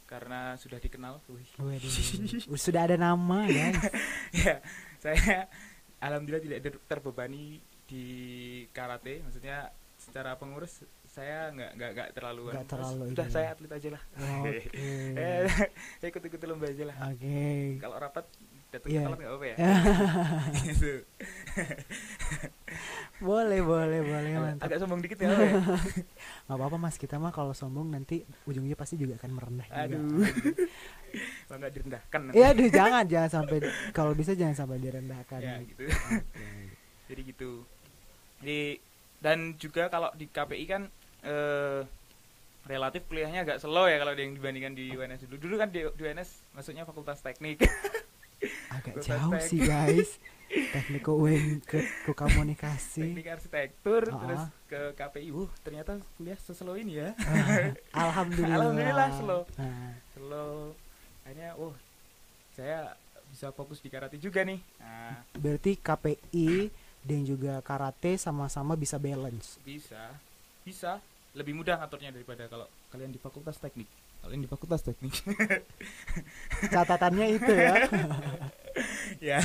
karena 0.04 0.58
sudah 0.58 0.76
dikenal 0.76 1.22
wih. 1.28 1.46
Waduh, 1.56 1.90
sudah 2.58 2.82
ada 2.84 2.96
nama 2.98 3.46
ya. 3.46 3.70
ya 4.42 4.54
saya 4.98 5.46
alhamdulillah 5.98 6.42
tidak 6.42 6.58
ter- 6.60 6.82
terbebani 6.86 7.58
di 7.84 8.04
karate 8.70 9.22
maksudnya 9.22 9.70
secara 9.94 10.34
pengurus 10.34 10.82
saya 11.06 11.52
nggak 11.54 11.70
nggak 11.78 11.90
nggak 11.94 12.08
terlalu 12.12 12.42
Nggak 12.50 12.66
anu. 12.66 12.72
terlalu 12.74 13.02
udah 13.14 13.24
ini 13.24 13.32
saya 13.32 13.46
ya. 13.46 13.52
atlet 13.54 13.72
aja 13.72 13.88
lah 13.94 14.02
Oke. 14.42 14.58
eh, 15.22 15.42
saya 16.00 16.08
ikut 16.10 16.22
ikut 16.26 16.40
lomba 16.44 16.66
aja 16.66 16.84
lah 16.84 16.96
Oke. 17.08 17.44
kalau 17.78 17.96
rapat 17.96 18.24
datang 18.74 18.90
Iya. 18.90 19.02
telat 19.04 19.18
nggak 19.18 19.32
apa 19.32 19.46
ya 19.46 19.56
gitu 20.66 20.92
boleh, 23.20 23.60
boleh, 23.62 24.00
boleh 24.02 24.30
mantap. 24.36 24.66
agak 24.66 24.78
sombong 24.78 25.00
dikit 25.00 25.18
ya 25.18 25.30
ya 25.30 25.54
Gak 26.44 26.52
apa-apa 26.52 26.76
Mas, 26.76 26.96
kita 26.96 27.16
mah 27.16 27.30
kalau 27.30 27.52
sombong 27.52 27.88
nanti 27.88 28.20
ujungnya 28.44 28.74
pasti 28.74 28.94
juga 28.94 29.16
akan 29.16 29.30
merendah 29.32 29.64
juga. 29.64 29.80
aduh 29.80 30.02
kalau 31.46 31.58
nggak 31.58 31.72
direndahkan. 31.72 32.20
Iya, 32.32 32.46
aduh 32.50 32.68
jangan 32.68 33.04
jangan 33.06 33.30
sampai 33.32 33.56
kalau 33.92 34.12
bisa 34.12 34.34
jangan 34.34 34.56
sampai 34.56 34.76
direndahkan. 34.76 35.38
ya 35.38 35.56
gitu 35.62 35.86
Oke. 35.86 36.48
jadi 37.06 37.20
gitu 37.24 37.50
jadi 38.40 38.60
dan 39.18 39.38
juga 39.56 39.88
kalau 39.88 40.10
di 40.12 40.26
KPI 40.26 40.64
kan 40.66 40.82
eh, 41.22 41.80
relatif 42.64 43.06
kuliahnya 43.06 43.40
agak 43.42 43.56
slow 43.56 43.86
ya 43.86 43.96
kalau 43.96 44.12
yang 44.12 44.34
dibandingkan 44.34 44.72
di 44.72 44.90
UNS 44.90 45.24
dulu 45.26 45.38
dulu 45.38 45.54
kan 45.56 45.68
di, 45.70 45.80
di 45.86 46.02
UNS 46.02 46.28
masuknya 46.52 46.82
fakultas 46.82 47.20
teknik 47.20 47.62
Agak 48.70 48.94
jauh 49.00 49.34
sih 49.40 49.60
guys. 49.62 50.18
Teknik 50.54 51.08
UN 51.08 51.58
ke, 51.66 51.82
ke 51.82 52.12
komunikasi. 52.14 53.10
teknik 53.10 53.26
arsitektur 53.26 54.06
Ah. 54.06 54.20
terus 54.22 54.42
ke 54.70 54.80
KPI 54.94 55.30
uh 55.34 55.50
ternyata 55.66 55.98
kuliah 56.14 56.38
seslow 56.38 56.78
ini 56.78 57.02
ya 57.02 57.10
Alhamdulillah. 57.90 58.62
Alhamdulillah, 58.62 59.08
slow. 59.18 59.40
Nah, 59.58 59.98
slow 60.14 60.78
akhirnya 61.24 61.56
oh 61.58 61.74
saya 62.54 62.94
bisa 63.26 63.50
fokus 63.50 63.82
di 63.82 63.90
karate 63.90 64.14
juga 64.20 64.46
nih 64.46 64.60
nah 64.78 65.24
berarti 65.34 65.74
KPI 65.74 66.70
dan 67.02 67.20
juga 67.26 67.58
karate 67.60 68.16
sama-sama 68.16 68.78
bisa 68.78 68.96
balance. 68.96 69.58
bisa 69.60 70.14
bisa 70.64 71.02
lebih 71.34 71.52
mudah 71.52 71.82
ngaturnya 71.82 72.14
daripada 72.14 72.46
kalau 72.46 72.66
kalian 72.88 73.10
di 73.10 73.18
fakultas 73.18 73.58
teknik 73.58 73.90
kalian 74.22 74.42
di 74.42 74.50
fakultas 74.50 74.80
teknik 74.80 75.14
Catatannya 76.74 77.26
itu 77.34 77.52
ya. 77.52 77.74
ya 79.34 79.40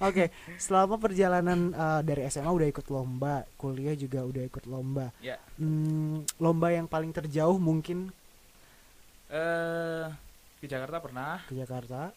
Oke, 0.00 0.32
selama 0.56 0.96
perjalanan 0.96 1.70
eh, 1.70 2.00
dari 2.02 2.24
SMA 2.26 2.48
udah 2.48 2.66
ikut 2.66 2.88
lomba, 2.88 3.44
kuliah 3.54 3.92
juga 3.94 4.24
udah 4.24 4.42
ikut 4.42 4.64
lomba. 4.66 5.12
ya 5.20 5.36
Hmm, 5.60 6.24
lomba 6.40 6.72
yang 6.72 6.88
paling 6.88 7.12
terjauh 7.12 7.60
mungkin 7.60 8.08
eh 9.30 10.06
ke 10.58 10.66
Jakarta 10.66 10.98
pernah 10.98 11.38
ke 11.46 11.54
Jakarta. 11.54 12.10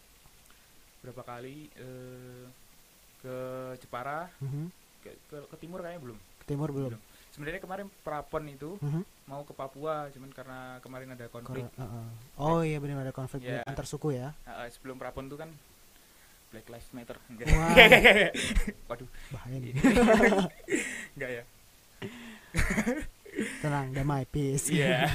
berapa 1.04 1.22
kali 1.22 1.68
eh 1.76 2.46
ke 3.22 3.36
Jepara 3.80 4.32
Mhm. 4.40 4.72
ke, 5.04 5.10
ke, 5.28 5.38
ke 5.52 5.56
timur 5.60 5.84
kayaknya 5.84 6.02
belum 6.02 6.18
Ke 6.40 6.46
timur 6.48 6.70
belum. 6.72 6.92
Sebenarnya 7.34 7.58
kemarin 7.60 7.90
prapon 8.00 8.46
itu 8.46 8.78
Mhm. 8.78 9.02
mau 9.26 9.42
ke 9.42 9.52
Papua 9.52 10.06
cuman 10.08 10.30
karena 10.30 10.60
kemarin 10.80 11.10
ada 11.12 11.26
konflik 11.28 11.66
Kor- 11.66 11.82
uh-uh. 11.82 12.08
Oh 12.38 12.62
iya 12.62 12.78
benar 12.78 13.02
ada 13.02 13.12
konflik 13.12 13.42
Ya. 13.42 13.62
antar 13.64 13.84
suku 13.84 14.14
ya. 14.14 14.38
Nah, 14.44 14.64
eh, 14.64 14.70
sebelum 14.70 14.96
prapon 14.96 15.26
itu 15.26 15.36
kan 15.36 15.50
Black 16.50 16.70
Lives 16.70 16.90
Matter 16.92 17.18
enggak 17.28 17.50
Wah. 17.50 17.74
waduh 18.88 19.10
Bahaya 19.30 19.58
nih. 19.58 19.74
enggak 21.18 21.32
ya 21.32 21.44
Tenang, 23.60 23.90
damai, 23.90 24.24
peace. 24.26 24.70
iya 24.70 25.10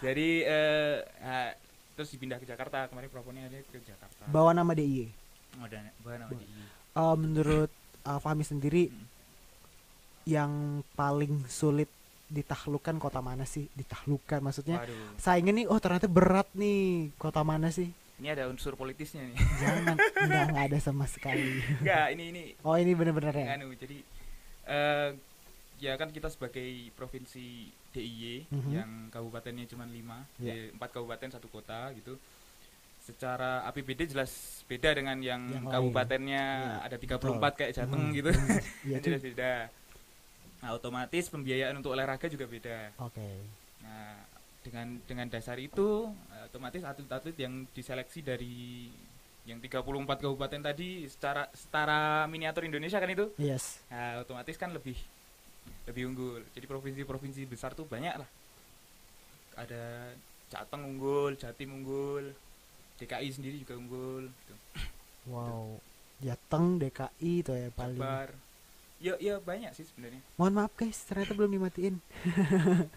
jadi 0.00 0.28
eh 0.42 0.94
nah, 1.20 1.52
terus 1.92 2.08
dipindah 2.10 2.36
ke 2.36 2.44
Jakarta 2.44 2.88
kemarin 2.88 3.06
praponnya 3.06 3.44
ada 3.44 3.60
ke 3.62 3.78
Jakarta 3.80 4.24
Bawa 4.26 4.50
nama 4.50 4.72
DIY. 4.72 5.12
oh, 5.54 5.68
bahan 6.00 6.18
nama 6.20 6.32
di 6.32 6.46
Eh, 6.94 7.16
menurut 7.16 7.68
uh, 8.06 8.16
Fahmi 8.16 8.42
sendiri 8.42 8.88
Hmm. 8.88 9.12
Yang 10.24 10.52
paling 10.94 11.44
sulit 11.46 11.88
ditaklukkan 12.26 12.96
kota 12.96 13.20
mana 13.20 13.44
sih? 13.44 13.68
Ditaklukkan 13.70 14.40
maksudnya 14.40 14.80
waduh 14.80 15.16
saingnya 15.16 15.52
nih 15.54 15.66
oh 15.66 15.76
ternyata 15.76 16.08
berat 16.08 16.48
nih 16.52 17.12
kota 17.14 17.40
mana 17.40 17.68
sih? 17.68 17.88
ini 18.14 18.30
ada 18.30 18.46
unsur 18.46 18.72
politisnya 18.72 19.20
nih 19.22 19.36
Jangan 19.60 19.98
enggak 20.22 20.42
enggak 20.48 20.64
ada 20.70 20.78
sama 20.78 21.04
sekali. 21.04 21.58
enggak 21.76 22.06
ini 22.10 22.24
ini 22.30 22.42
Oh 22.62 22.74
ini 22.74 22.94
bener-bener 22.94 23.34
ya. 23.34 23.46
anu 23.52 23.74
jadi 23.74 23.98
eh 24.64 25.10
ya 25.76 25.92
kan 25.94 26.08
kita 26.08 26.30
sebagai 26.30 26.64
provinsi 26.94 27.68
DIY 27.90 28.48
Mhm. 28.48 28.70
yang 28.70 28.90
kabupatennya 29.10 29.66
cuma 29.66 29.84
lima 29.84 30.22
Iya. 30.38 30.50
eh, 30.50 30.66
empat 30.70 30.90
kabupaten 30.92 31.28
satu 31.28 31.46
kota 31.48 31.90
gitu 31.92 32.14
secara 32.98 33.66
APBD 33.66 34.08
jelas 34.08 34.32
beda 34.64 34.94
dengan 34.94 35.20
yang, 35.20 35.42
Yang 35.44 35.60
lain. 35.60 35.74
kabupatennya 35.74 36.44
Iya, 36.56 36.86
ada 36.86 36.96
34 36.96 37.52
kayak 37.52 37.72
Jateng 37.74 38.00
Hmm, 38.00 38.16
gitu. 38.16 38.30
hmm, 38.30 38.48
tuh. 38.88 39.02
jelas 39.04 39.22
beda. 39.22 39.52
Nah, 40.64 40.72
otomatis 40.72 41.28
pembiayaan 41.28 41.76
untuk 41.76 41.92
olahraga 41.92 42.24
juga 42.24 42.48
beda. 42.48 42.96
Oke. 43.04 43.28
Nah, 43.84 44.16
dengan 44.64 44.96
dengan 45.04 45.28
dasar 45.28 45.60
itu 45.60 46.08
eh, 46.32 46.48
otomatis 46.48 46.80
atlet-atlet 46.80 47.36
yang 47.36 47.68
diseleksi 47.76 48.24
dari 48.24 48.88
yang 49.44 49.60
34 49.60 50.24
kabupaten 50.24 50.60
tadi 50.64 51.04
secara 51.04 51.44
setara 51.52 52.24
miniatur 52.32 52.64
Indonesia 52.64 52.96
kan 52.96 53.12
itu. 53.12 53.28
Yes. 53.36 53.84
Nah, 53.92 54.24
otomatis 54.24 54.56
kan 54.56 54.72
lebih 54.72 54.96
lebih 55.84 56.08
unggul. 56.08 56.40
Jadi 56.56 56.64
provinsi-provinsi 56.64 57.44
besar 57.44 57.76
tuh 57.76 57.84
banyak 57.84 58.16
lah. 58.16 58.28
Ada 59.60 60.16
Jateng 60.48 60.96
unggul, 60.96 61.36
Jatim 61.36 61.76
unggul, 61.76 62.32
DKI 62.96 63.28
sendiri 63.36 63.60
juga 63.60 63.76
unggul, 63.76 64.32
gitu. 64.32 64.54
Wow. 65.28 65.76
Jateng 66.24 66.80
DKI 66.80 67.32
itu 67.44 67.52
ya 67.52 67.68
paling. 67.68 68.00
Jabar. 68.00 68.32
Ya, 68.98 69.14
ya 69.18 69.36
banyak 69.38 69.72
sih 69.72 69.84
sebenarnya. 69.84 70.22
Mohon 70.34 70.54
maaf 70.58 70.72
guys, 70.74 70.98
ternyata 71.02 71.32
belum 71.32 71.50
dimatiin. 71.52 71.96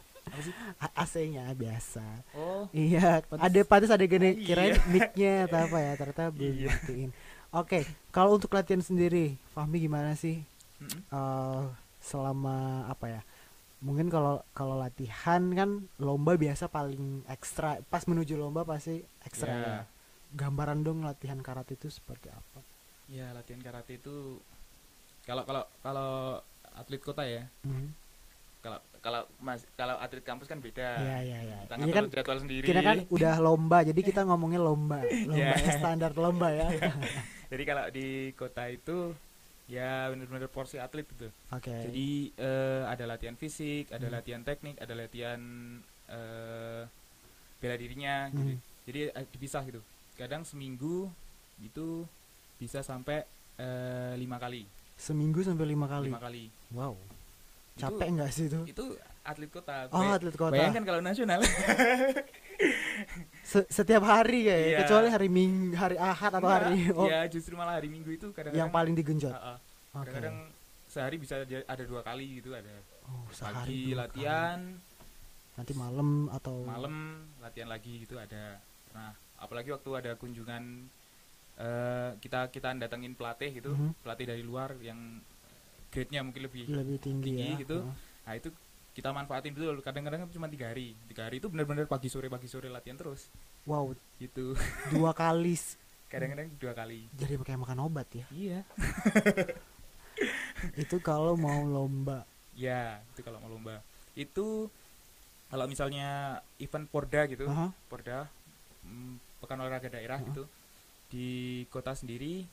AC-nya 0.94 1.48
biasa. 1.54 2.04
Oh, 2.34 2.68
Iya, 2.70 3.24
Pantes- 3.24 3.44
ada 3.44 3.60
pantas 3.63 3.92
ada 3.92 4.04
gini 4.04 4.36
Iya. 4.36 4.44
kirain 4.44 4.75
mic-nya 4.88 5.34
atau 5.48 5.60
apa 5.66 5.77
ya, 5.80 5.92
ternyata 5.96 6.24
belum 6.30 6.51
Iya. 6.51 6.68
dimatiin. 6.68 7.10
Oke, 7.50 7.80
kalau 8.10 8.36
untuk 8.36 8.51
latihan 8.51 8.84
sendiri, 8.84 9.39
Fahmi 9.56 9.80
gimana 9.80 10.13
sih 10.13 10.44
mm-mm. 10.77 11.00
eh 11.08 11.63
selama 12.04 12.58
apa 12.86 13.08
ya? 13.10 13.22
Mungkin 13.80 14.10
kalau 14.10 14.44
kalau 14.51 14.75
latihan 14.75 15.39
kan 15.51 15.70
lomba 15.98 16.36
biasa 16.36 16.68
paling 16.68 17.24
ekstra. 17.25 17.80
Pas 17.86 18.04
menuju 18.04 18.36
lomba 18.36 18.63
pasti 18.63 19.00
ekstra 19.24 19.48
Ya. 19.50 19.63
ya. 19.63 19.80
Gambaran 20.30 20.84
dong 20.84 21.01
latihan 21.01 21.39
karate 21.39 21.75
itu 21.75 21.88
seperti 21.89 22.27
apa? 22.30 22.60
ya 23.08 23.32
latihan 23.32 23.63
karate 23.63 23.96
itu 23.96 24.36
kalau 25.27 25.43
kalau 25.43 25.63
kalau 25.84 26.10
atlet 26.74 27.01
kota 27.01 27.22
ya, 27.22 27.43
Hmm. 27.62 27.91
kalau 28.60 28.79
kalau 28.98 29.22
mas 29.38 29.62
kalau 29.74 29.96
atlet 29.98 30.24
kampus 30.24 30.48
kan 30.48 30.57
beda. 30.57 30.98
Iya, 30.98 31.17
iya, 31.22 31.39
iya. 31.43 31.57
Kita 31.67 31.75
kan 31.93 32.05
jadwal 32.10 32.39
sendiri. 32.39 32.65
kita 32.65 32.81
kan 32.81 32.98
udah 33.07 33.36
lomba, 33.38 33.77
jadi 33.84 34.00
kita 34.00 34.22
ngomongnya 34.24 34.60
lomba. 34.60 35.03
Lomba 35.29 35.55
Iya. 35.55 35.74
standar 35.74 36.12
lomba 36.15 36.48
ya. 36.50 36.67
Jadi 37.51 37.63
kalau 37.63 37.88
di 37.88 38.07
kota 38.34 38.67
itu 38.67 39.15
ya 39.67 40.07
benar-benar 40.07 40.48
porsi 40.48 40.75
atlet 40.77 41.07
gitu. 41.07 41.31
Oke. 41.50 41.72
Jadi 41.72 42.36
eh, 42.36 42.84
ada 42.84 43.03
latihan 43.05 43.36
fisik, 43.36 43.88
ada 43.89 44.03
Hmm. 44.03 44.15
latihan 44.15 44.43
teknik, 44.43 44.75
ada 44.77 44.91
latihan 44.93 45.39
eh, 46.07 46.84
bela 47.57 47.75
dirinya. 47.75 48.27
Hmm. 48.27 48.36
Gitu. 48.36 48.51
Jadi 48.86 49.00
eh, 49.10 49.25
dipisah 49.29 49.63
gitu. 49.63 49.79
Kadang 50.15 50.43
seminggu 50.43 51.07
itu 51.60 52.03
bisa 52.57 52.79
sampai 52.81 53.24
eh, 53.55 54.13
lima 54.13 54.36
kali, 54.38 54.67
Seminggu 54.98 55.39
sampai 55.39 55.66
lima 55.66 55.86
kali. 55.86 56.10
lima 56.10 56.20
kali. 56.20 56.44
Wow. 56.72 56.98
Itu- 56.98 57.80
Capek 57.80 58.08
nggak 58.12 58.32
sih 58.32 58.46
itu? 58.48 58.60
Itu 58.68 58.86
atlet 59.22 59.48
kota. 59.48 59.86
Oh, 59.89 60.01
atlet 60.04 60.34
kota. 60.34 60.51
Bayangkan 60.51 60.84
kalau 60.84 61.00
nasional. 61.00 61.39
Se- 63.44 63.70
setiap 63.70 64.04
hari 64.04 64.44
ya? 64.44 64.58
Iya. 64.58 64.77
kecuali 64.82 65.08
hari 65.08 65.30
Minggu, 65.30 65.72
hari 65.72 65.96
Ahad 65.96 66.34
atau 66.34 66.50
hari 66.50 66.89
oh, 66.92 67.06
ya 67.06 67.24
justru 67.27 67.54
malah 67.54 67.77
hari 67.77 67.88
Minggu 67.88 68.10
itu 68.12 68.27
kadang-kadang 68.32 68.60
yang 68.60 68.70
paling 68.70 68.92
digenjot. 68.92 69.32
Ah, 69.32 69.56
ah. 69.56 69.58
Oke. 69.96 70.10
kadang-kadang 70.10 70.38
sehari 70.88 71.16
bisa 71.16 71.38
ada 71.46 71.84
dua 71.84 72.01
kali 72.01 72.42
gitu 72.42 72.51
ada 72.51 72.74
Oh, 73.06 73.24
pagi 73.24 73.36
sehari 73.36 73.80
dua 73.88 73.98
latihan 74.04 74.60
kali. 74.60 75.56
nanti 75.56 75.74
malam 75.74 76.10
atau 76.30 76.56
malam 76.62 76.96
latihan 77.38 77.68
lagi 77.68 78.04
gitu 78.04 78.18
ada 78.18 78.58
nah 78.92 79.12
apalagi 79.38 79.70
waktu 79.70 79.89
ada 79.96 80.12
kunjungan 80.13 80.89
eh, 81.57 82.11
kita 82.17 82.47
kita 82.47 82.73
datengin 82.75 83.13
pelatih 83.13 83.49
gitu 83.51 83.71
Mhm. 83.71 83.91
pelatih 83.99 84.25
dari 84.27 84.41
luar 84.41 84.77
yang 84.79 85.19
grade-nya 85.87 86.21
mungkin 86.21 86.43
lebih 86.43 86.63
lebih 86.67 86.97
tinggi, 86.97 87.31
tinggi 87.31 87.49
ya. 87.49 87.59
gitu. 87.59 87.77
Oh. 87.81 87.93
nah 88.23 88.33
itu 88.33 88.49
kita 88.91 89.09
manfaatin 89.09 89.53
betul 89.53 89.77
kadang-kadang 89.79 90.25
kan 90.25 90.29
cuma 90.29 90.45
tiga 90.47 90.67
hari 90.67 90.97
tiga 91.07 91.25
hari 91.25 91.37
itu 91.37 91.47
benar-benar 91.47 91.85
pagi 91.85 92.07
sore 92.07 92.27
pagi 92.27 92.45
sore 92.45 92.67
latihan 92.67 92.95
terus 92.95 93.29
Wow, 93.63 93.93
gitu 94.17 94.55
dua 94.89 95.11
kali 95.17 95.53
kadang-kadang 96.07 96.49
dua 96.55 96.73
kali 96.73 97.05
jadi 97.11 97.35
kayak 97.37 97.61
makan 97.61 97.79
obat 97.83 98.07
ya. 98.11 98.25
iya 98.29 98.59
Itu 100.75 100.97
kalau 100.99 101.37
mau 101.37 101.61
lomba. 101.63 102.25
ya 102.57 102.97
itu 103.07 103.21
kalau 103.21 103.37
mau 103.37 103.45
lomba 103.47 103.85
itu 104.13 104.65
kalau 105.45 105.69
misalnya 105.69 106.41
event 106.57 106.89
porda 106.89 107.29
gitu 107.29 107.45
Aha. 107.45 107.69
Porda 107.85 108.25
mm, 108.81 109.13
pekan 109.37 109.61
olahraga 109.61 109.87
daerah 109.87 110.17
Heeh. 110.17 110.27
gitu 110.27 110.43
di 111.11 111.27
kota 111.71 111.95
sendiri 111.95 112.43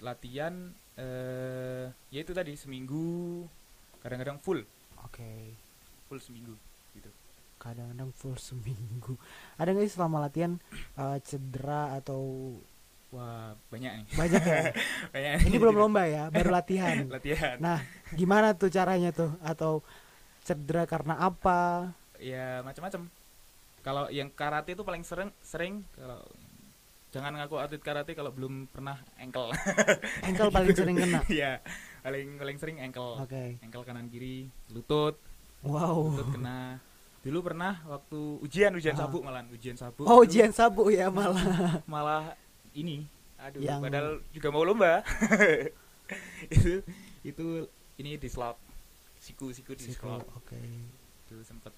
latihan 0.00 0.72
eh 0.96 1.84
ya 2.12 2.20
itu 2.24 2.32
tadi 2.32 2.56
seminggu 2.56 3.44
kadang-kadang 4.02 4.38
full 4.40 4.60
Oke. 5.04 5.56
full 6.08 6.20
seminggu 6.20 6.54
gitu 6.96 7.10
Kadang-kadang 7.60 8.08
full 8.16 8.36
seminggu. 8.40 9.20
Ada 9.60 9.76
nggak 9.76 9.84
sih 9.84 9.94
selama 10.00 10.24
latihan 10.24 10.56
eh, 10.96 11.18
cedera 11.20 11.92
atau 12.00 12.56
wah 13.12 13.52
banyak 13.68 13.92
nih 14.00 14.06
banyak 14.16 14.42
ya? 14.42 14.60
banyak 15.12 15.32
Ini 15.44 15.56
belum 15.60 15.76
lomba 15.76 16.08
ya, 16.08 16.32
baru 16.32 16.48
latihan. 16.56 17.04
latihan 17.14 17.60
Nah, 17.60 17.84
gimana 18.16 18.56
tuh 18.56 18.72
caranya 18.72 19.12
tuh? 19.12 19.36
Atau 19.44 19.84
cedera 20.46 20.88
karena 20.88 21.20
apa? 21.20 21.92
ya 22.20 22.60
macam-macam 22.60 23.08
kalau 23.80 24.04
yang 24.12 24.28
karate 24.32 24.76
itu 24.76 24.84
paling 24.84 25.00
sering 25.00 25.32
sering 25.40 25.74
kalau 25.96 26.20
jangan 27.10 27.34
ngaku 27.34 27.56
atlet 27.56 27.78
karate 27.78 28.12
kalau 28.12 28.30
belum 28.30 28.66
pernah 28.66 28.94
ankle 29.16 29.50
Ankle 30.26 30.48
paling 30.48 30.70
sering 30.72 30.96
kena. 30.96 31.20
ya 31.42 31.58
paling 32.00 32.38
paling 32.38 32.56
sering 32.56 32.76
ankle 32.78 33.18
Oke. 33.18 33.58
ankle 33.60 33.82
kanan 33.82 34.06
kiri 34.06 34.46
lutut 34.68 35.18
Wow. 35.60 36.14
lutut 36.14 36.30
kena 36.32 36.78
dulu 37.20 37.44
pernah 37.44 37.76
waktu 37.84 38.16
ujian 38.40 38.72
ujian 38.72 38.94
Ah. 38.94 39.04
sabuk 39.04 39.20
malah 39.20 39.44
ujian 39.50 39.74
sabuk 39.74 40.04
Oh, 40.04 40.22
itu 40.22 40.32
ujian 40.32 40.50
sabuk 40.50 40.88
ya 40.88 41.10
malah. 41.10 41.44
malah 41.86 42.32
ini 42.72 43.04
aduh 43.36 43.58
Yang- 43.58 43.82
padahal 43.82 44.10
juga 44.30 44.48
mau 44.48 44.62
lomba 44.62 45.02
itu 46.48 46.80
itu 47.22 47.46
ini 47.96 48.16
dislok 48.16 48.56
siku 49.16 49.50
siku 49.50 49.74
dislok 49.74 50.24
Oke. 50.34 50.56
itu 51.26 51.36
sempet 51.42 51.74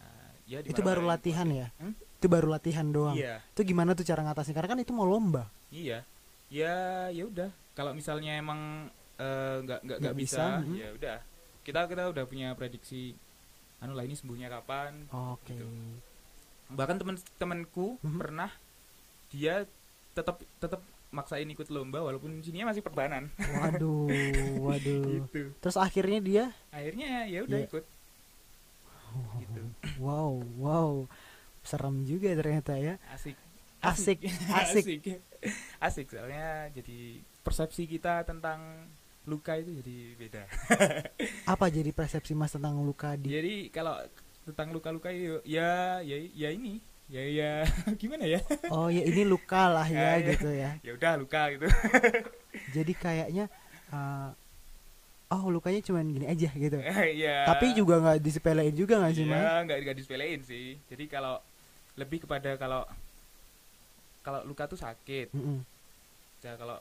ah, 0.00 0.30
ya 0.46 0.62
Itu 0.62 0.80
baru 0.80 1.04
latihan 1.04 1.44
ya? 1.46 1.68
Hmm? 1.76 1.92
Itu 2.16 2.26
baru 2.26 2.48
latihan 2.48 2.86
doang. 2.86 3.14
iya 3.14 3.44
Itu 3.52 3.62
gimana 3.62 3.92
tuh 3.92 4.02
cara 4.02 4.20
ngatasin? 4.22 4.52
Karena 4.52 4.68
kan 4.68 4.80
itu 4.80 4.92
mau 4.92 5.04
lomba. 5.04 5.48
iya 5.68 6.02
ya 6.46 6.76
ya 7.10 7.26
udah 7.26 7.50
kalau 7.74 7.90
misalnya 7.90 8.34
emang 8.34 8.86
eh, 9.16 9.56
nggak 9.60 9.80
nggak 9.82 9.98
nggak 9.98 9.98
Nggak 9.98 10.14
bisa, 10.16 10.44
bisa, 10.46 10.62
hmm. 10.62 10.76
ya 10.78 10.88
udah 10.94 11.16
kita 11.60 11.80
kita 11.84 12.02
udah 12.06 12.24
punya 12.24 12.48
prediksi 12.54 13.18
anu 13.76 13.92
lah 13.92 14.06
ini 14.06 14.14
sembuhnya 14.14 14.46
kapan 14.48 15.10
Oke. 15.10 15.52
Gitu. 15.52 15.66
bahkan 16.68 16.96
temen-temenku 16.96 17.98
Mhm. 17.98 18.16
pernah 18.16 18.50
dia 19.28 19.66
tetap 20.14 20.38
tetap 20.56 20.80
maksain 21.10 21.44
ikut 21.44 21.66
lomba 21.68 21.98
walaupun 22.00 22.38
sininya 22.40 22.70
masih 22.70 22.80
perbanan 22.80 23.26
Waduh, 23.36 24.06
waduh. 24.70 25.02
gitu 25.26 25.50
Terus 25.58 25.76
akhirnya 25.76 26.22
dia 26.22 26.44
akhirnya 26.70 27.26
ya 27.26 27.42
udah 27.42 27.58
Iya. 27.58 27.66
ikut 27.66 27.84
gitu 29.42 29.62
wow, 29.98 30.30
wow. 30.56 30.92
Serem 31.66 32.02
juga 32.02 32.30
ternyata 32.32 32.74
ya. 32.74 32.96
asik 33.10 33.36
Asik, 33.76 34.18
asik. 34.56 34.84
asik 34.88 35.20
asik 35.78 36.06
soalnya 36.08 36.72
jadi 36.72 37.20
persepsi 37.40 37.84
kita 37.84 38.24
tentang 38.24 38.88
luka 39.22 39.54
itu 39.54 39.78
jadi 39.78 39.96
beda 40.16 40.42
Apa 41.52 41.68
jadi 41.68 41.90
persepsi 41.90 42.32
Mas 42.32 42.50
tentang 42.50 42.78
luka 42.78 43.14
di 43.14 43.28
jadi 43.28 43.54
kalau 43.68 43.94
tentang 44.42 44.70
luka-luka 44.70 45.10
ya 45.10 45.42
ya 45.42 45.70
ya, 46.00 46.16
ya 46.32 46.48
ini 46.50 46.78
ya 47.06 47.22
ya 47.22 47.52
gimana 48.00 48.24
ya 48.24 48.40
Oh, 48.68 48.86
ya 48.86 49.02
ini 49.02 49.22
luka 49.22 49.66
lah 49.68 49.86
ya 49.86 49.98
Ya, 49.98 50.10
ya. 50.16 50.26
gitu 50.30 50.50
ya. 50.50 50.70
ya 50.80 50.90
udah 50.92 51.12
luka 51.16 51.40
gitu 51.52 51.66
Jadi 52.72 52.92
kayaknya 52.94 53.44
uh, 53.90 54.30
oh 55.28 55.50
lukanya 55.50 55.78
cuman 55.80 56.06
gini 56.08 56.26
aja 56.26 56.48
gitu. 56.48 56.78
ya 57.14 57.44
Tapi 57.44 57.74
juga 57.74 57.98
nggak 58.00 58.18
disepelein 58.18 58.72
juga 58.72 58.98
nggak 58.98 59.12
sih, 59.12 59.26
Mas? 59.26 59.36
ya 59.36 59.52
nggak 59.62 59.78
nggak 59.84 59.96
disepelein 59.96 60.40
sih 60.40 60.78
jadi 60.86 61.04
kalau 61.06 61.38
lebih 61.96 62.24
kepada 62.24 62.54
kalau 62.56 62.84
kalau 64.20 64.42
luka 64.44 64.66
tuh 64.66 64.76
sakit 64.76 65.32
Mm-mm. 65.32 65.62
ya 66.40 66.54
kalau 66.54 66.76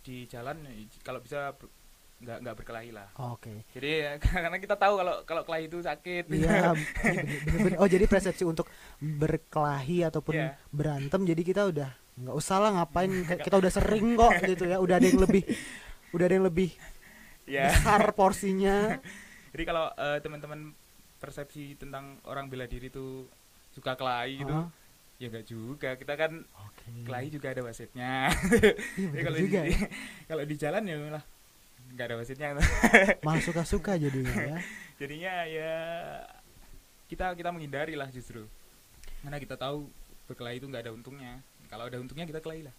di 0.00 0.24
jalan 0.26 0.56
kalau 1.00 1.20
bisa 1.20 1.52
nggak 2.20 2.38
nggak 2.44 2.56
berkelahi 2.60 2.90
lah 2.92 3.08
Oke. 3.32 3.64
jadi 3.72 3.88
ya, 3.88 4.12
karena 4.44 4.60
kita 4.60 4.76
tahu 4.76 5.00
kalau 5.00 5.14
kalau 5.24 5.42
kelahi 5.42 5.72
itu 5.72 5.80
sakit 5.80 6.28
Iya, 6.36 6.76
bener-bener. 6.76 7.80
Oh 7.80 7.88
jadi 7.88 8.04
persepsi 8.04 8.44
untuk 8.44 8.68
berkelahi 9.00 10.04
ataupun 10.04 10.36
Iya. 10.36 10.52
berantem, 10.68 11.24
jadi 11.24 11.40
kita 11.40 11.62
udah 11.72 11.90
nggak 12.20 12.36
usah 12.36 12.60
lah 12.60 12.70
ngapain, 12.76 13.08
kita 13.48 13.56
udah 13.56 13.72
sering 13.72 14.20
kok 14.20 14.36
gitu 14.44 14.68
ya, 14.68 14.76
udah 14.76 15.00
ada 15.00 15.06
yang 15.08 15.20
lebih, 15.24 15.42
udah 16.12 16.24
ada 16.28 16.34
yang 16.36 16.44
lebih 16.44 16.70
ya 17.48 17.72
besar 17.72 18.12
porsinya. 18.12 19.00
jadi 19.50 19.64
kalau 19.64 19.88
eh, 19.90 20.18
teman-teman 20.20 20.76
persepsi 21.16 21.80
tentang 21.80 22.20
orang 22.28 22.52
bela 22.52 22.68
diri 22.68 22.92
itu 22.92 23.24
suka 23.80 23.96
kelahi 23.96 24.32
gitu 24.38 24.52
Heeh. 24.52 24.68
ya 25.16 25.26
enggak 25.28 25.46
juga 25.48 25.90
kita 25.96 26.14
kan 26.14 26.32
Oke. 26.44 26.84
kelahi 27.04 27.28
juga 27.28 27.48
ada 27.48 27.62
wasitnya 27.64 28.28
bener 29.10 29.22
kalau 29.24 29.38
juga 29.38 29.60
di, 29.64 29.72
ya. 29.72 29.80
kalau 30.28 30.42
di 30.44 30.54
jalan 30.54 30.82
ya 30.84 30.96
malah 30.96 31.24
nggak 31.90 32.06
ada 32.06 32.16
wasitnya 32.16 32.48
Malah 33.26 33.40
suka-suka 33.40 33.96
jadinya 33.96 34.30
ya. 34.30 34.56
jadinya 34.94 35.32
ya 35.42 35.72
kita 37.08 37.32
kita 37.34 37.50
menghindari 37.50 37.96
lah 37.96 38.06
justru 38.08 38.44
karena 39.20 39.36
kita 39.36 39.56
tahu 39.56 39.88
berkelahi 40.24 40.60
itu 40.60 40.68
nggak 40.68 40.84
ada 40.84 40.92
untungnya 40.92 41.40
kalau 41.66 41.86
ada 41.86 41.98
untungnya 41.98 42.26
kita 42.26 42.38
kelahi 42.38 42.66
lah 42.66 42.74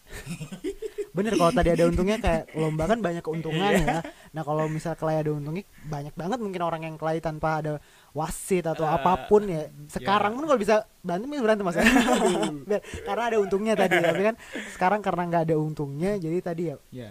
Bener 1.11 1.35
kalau 1.35 1.51
tadi 1.51 1.69
ada 1.69 1.83
untungnya 1.85 2.17
kayak 2.17 2.55
lomba 2.55 2.87
kan 2.87 3.03
banyak 3.03 3.19
keuntungan 3.19 3.67
Iya. 3.67 3.83
ya. 3.83 3.99
Nah 4.31 4.47
kalau 4.47 4.63
misal 4.67 4.95
kelahi 4.95 5.27
ada 5.27 5.31
untungnya 5.35 5.67
banyak 5.83 6.15
banget 6.15 6.39
mungkin 6.39 6.61
orang 6.63 6.87
yang 6.87 6.95
kelahi 6.95 7.19
tanpa 7.19 7.59
ada 7.59 7.83
wasit 8.11 8.65
atau 8.65 8.83
Eh, 8.83 8.91
apa 8.91 9.25
pun 9.25 9.43
ya. 9.43 9.67
Sekarang 9.87 10.31
ya. 10.31 10.37
pun 10.37 10.45
kalau 10.45 10.59
bisa 10.59 10.75
berantem 10.99 11.29
ya 11.29 11.39
berantem 11.39 11.63
mas. 11.63 11.77
Karena 13.07 13.23
ada 13.25 13.37
untungnya 13.37 13.73
tadi 13.73 13.95
tapi 14.03 14.21
kan 14.23 14.35
sekarang 14.71 14.99
karena 14.99 15.23
nggak 15.25 15.43
ada 15.45 15.55
untungnya 15.55 16.11
jadi 16.15 16.37
tadi 16.41 16.63
ya 16.67 16.75
ya 16.91 17.09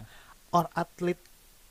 or 0.50 0.68
atlet 0.70 1.16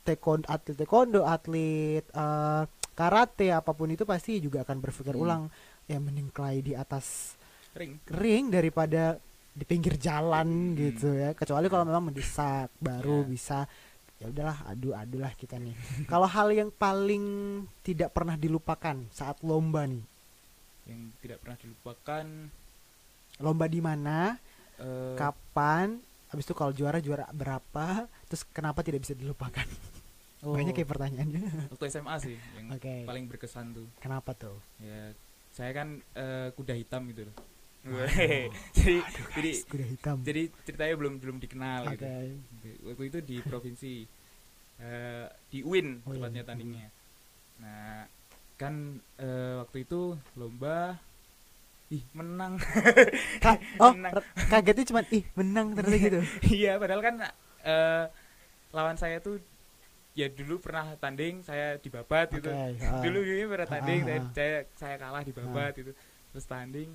taekwondo 0.02 0.46
atlet 0.46 0.76
taekwondo 0.76 1.20
atlet 1.22 2.04
eh, 2.04 2.62
karate 2.92 3.48
apa 3.48 3.70
pun 3.70 3.88
itu 3.88 4.02
pasti 4.02 4.38
juga 4.38 4.60
akan 4.60 4.76
berpikir 4.78 5.12
Hmm. 5.12 5.22
ulang 5.22 5.42
ya 5.86 5.96
mending 5.96 6.30
kelahi 6.30 6.60
di 6.60 6.72
atas 6.72 7.36
ring 7.72 7.96
ring 8.08 8.48
daripada 8.48 9.16
di 9.50 9.64
pinggir 9.64 9.94
jalan 9.94 10.46
Hmm. 10.72 10.76
gitu 10.76 11.08
ya 11.10 11.32
kecuali 11.32 11.66
kalau 11.66 11.84
memang 11.84 12.08
mendesak 12.08 12.70
baru 12.76 13.22
Ya. 13.22 13.28
bisa 13.28 13.58
ya 14.20 14.28
udahlah 14.28 14.58
adu 14.68 14.92
adu 14.92 15.16
lah 15.18 15.32
kita 15.32 15.56
nih. 15.56 15.72
Kalau 16.12 16.28
hal 16.28 16.52
yang 16.52 16.68
paling 16.68 17.24
tidak 17.80 18.12
pernah 18.12 18.36
dilupakan 18.36 18.96
saat 19.10 19.40
lomba 19.40 19.88
nih? 19.88 20.04
Yang 20.86 21.00
tidak 21.24 21.38
pernah 21.40 21.58
dilupakan? 21.58 22.24
Lomba 23.40 23.66
di 23.66 23.80
mana? 23.80 24.36
Eh, 24.76 25.16
kapan? 25.16 25.96
Habis 26.30 26.46
itu 26.46 26.54
kalau 26.54 26.70
juara 26.70 27.02
juara 27.02 27.26
berapa? 27.34 28.06
Terus 28.30 28.46
kenapa 28.54 28.86
tidak 28.86 29.02
bisa 29.02 29.16
dilupakan? 29.16 29.64
Oh, 30.40 30.56
banyak 30.56 30.72
ya 30.72 30.88
pertanyaannya. 30.88 31.68
Waktu 31.76 31.92
SMA 31.92 32.16
sih 32.16 32.32
yang 32.56 32.72
Oke. 32.72 33.04
paling 33.04 33.28
berkesan 33.28 33.76
tuh. 33.76 33.84
Kenapa 34.00 34.32
tuh? 34.32 34.56
Ya 34.80 35.12
saya 35.52 35.68
kan 35.76 36.00
eh, 36.16 36.48
kuda 36.56 36.72
hitam 36.80 37.04
gitu 37.12 37.28
loh 37.28 37.36
Jadi 37.80 39.00
jadi 39.32 39.50
Guys, 39.56 39.64
kuda 39.64 39.84
hitam. 39.88 40.16
jadi 40.20 40.42
ceritanya 40.68 40.94
belum 41.00 41.14
belum 41.16 41.36
dikenal 41.40 41.80
oke. 41.88 41.96
Gitu 41.96 42.06
waktu 42.84 43.04
itu 43.08 43.18
di 43.24 43.36
provinsi 43.40 43.92
eh, 44.78 45.26
di 45.48 45.58
UIN 45.64 46.04
Oh, 46.04 46.12
iya, 46.12 46.20
tepatnya 46.20 46.42
di 46.44 46.48
tandingnya. 46.48 46.88
Nah 47.64 48.04
kan 48.60 48.74
eh, 49.16 49.54
waktu 49.64 49.88
itu 49.88 50.12
lomba 50.36 51.00
ih 51.88 52.04
menang. 52.12 52.60
Ka- 53.44 53.58
oh 53.82 53.96
Menang. 53.96 54.12
kagetnya 54.52 54.84
cuma 54.84 55.00
ih 55.08 55.24
menang 55.32 55.72
ternyata 55.72 55.98
gitu. 55.98 56.20
Iya 56.60 56.76
padahal 56.76 57.00
kan 57.00 57.14
eh, 57.64 58.04
lawan 58.76 59.00
saya 59.00 59.24
tuh 59.24 59.40
ya 60.12 60.28
dulu 60.28 60.60
pernah 60.60 60.84
tanding 61.00 61.40
saya 61.40 61.80
dibabat 61.80 62.28
oke 62.28 62.36
gitu 62.42 62.50
ah. 62.52 63.00
dulu 63.00 63.24
ini 63.24 63.46
pernah 63.48 63.68
tanding 63.72 64.00
saya, 64.04 64.18
ah. 64.20 64.28
saya 64.36 64.54
saya 64.76 64.94
kalah 65.00 65.22
dibabat 65.24 65.72
gitu. 65.80 65.92
Terus 66.30 66.44
tanding 66.44 66.90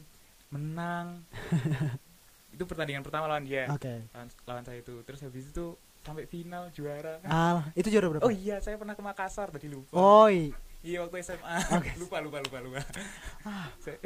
menang. 0.47 1.23
Itu 2.53 2.63
pertandingan 2.63 3.01
pertama 3.01 3.27
lawan 3.27 3.43
dia. 3.43 3.67
Oke. 3.67 4.07
Lawan, 4.09 4.27
lawan 4.45 4.63
saya 4.63 4.79
itu. 4.79 4.95
Terus 5.03 5.19
habis 5.21 5.43
itu 5.45 5.75
sampai 5.99 6.23
final 6.23 6.71
juara. 6.71 7.19
Ah 7.21 7.67
itu 7.73 7.89
juara 7.89 8.07
berapa? 8.07 8.23
Oh 8.23 8.31
iya 8.31 8.57
saya 8.57 8.75
pernah 8.75 8.93
ke 8.93 9.01
Makassar 9.01 9.49
tadi 9.49 9.67
lupa. 9.67 9.91
Oh 9.91 10.31
iya 10.79 11.01
waktu 11.01 11.19
SMA 11.19 11.57
Oke. 11.73 11.91
lupa 12.01 12.21
lupa 12.21 12.37
lupa 12.39 12.57
lupa. 12.61 12.79
Saya- 13.83 13.99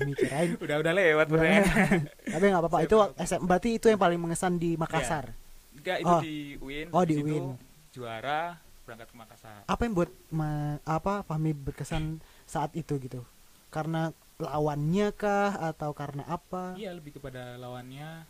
mikirain. 0.00 0.56
Udah 0.56 0.76
udah 0.78 0.92
lewat 0.94 1.26
pertanyaan 1.26 2.08
tapi 2.24 2.44
nggak 2.46 2.62
apa-apa 2.62 2.78
itu 2.80 2.96
pernah- 2.96 3.14
SM 3.20 3.40
berarti 3.42 3.70
itu 3.76 3.86
yang 3.86 4.00
paling 4.00 4.16
mengesan 4.16 4.56
di 4.56 4.70
Makassar? 4.74 5.34
Enggak 5.74 5.96
itu 5.98 6.08
Oh. 6.08 6.22
di 6.22 6.36
UIN 6.56 6.86
Oh, 6.90 7.04
di 7.04 7.14
UIN. 7.18 7.44
juara 7.90 8.56
berangkat 8.82 9.10
ke 9.10 9.16
Makassar. 9.18 9.60
Apa 9.66 9.80
yang 9.82 9.92
buat 9.92 10.08
ma- 10.30 10.80
apa 10.82 11.20
Fahmi 11.22 11.52
berkesan 11.52 12.16
saat 12.42 12.72
itu 12.72 12.96
gitu? 12.96 13.26
Karena 13.68 14.08
lawannya 14.40 15.12
kah? 15.12 15.56
Atau 15.72 15.92
karena 15.92 16.24
apa? 16.26 16.74
Iya 16.76 16.96
lebih 16.96 17.20
kepada 17.20 17.60
lawannya. 17.60 18.24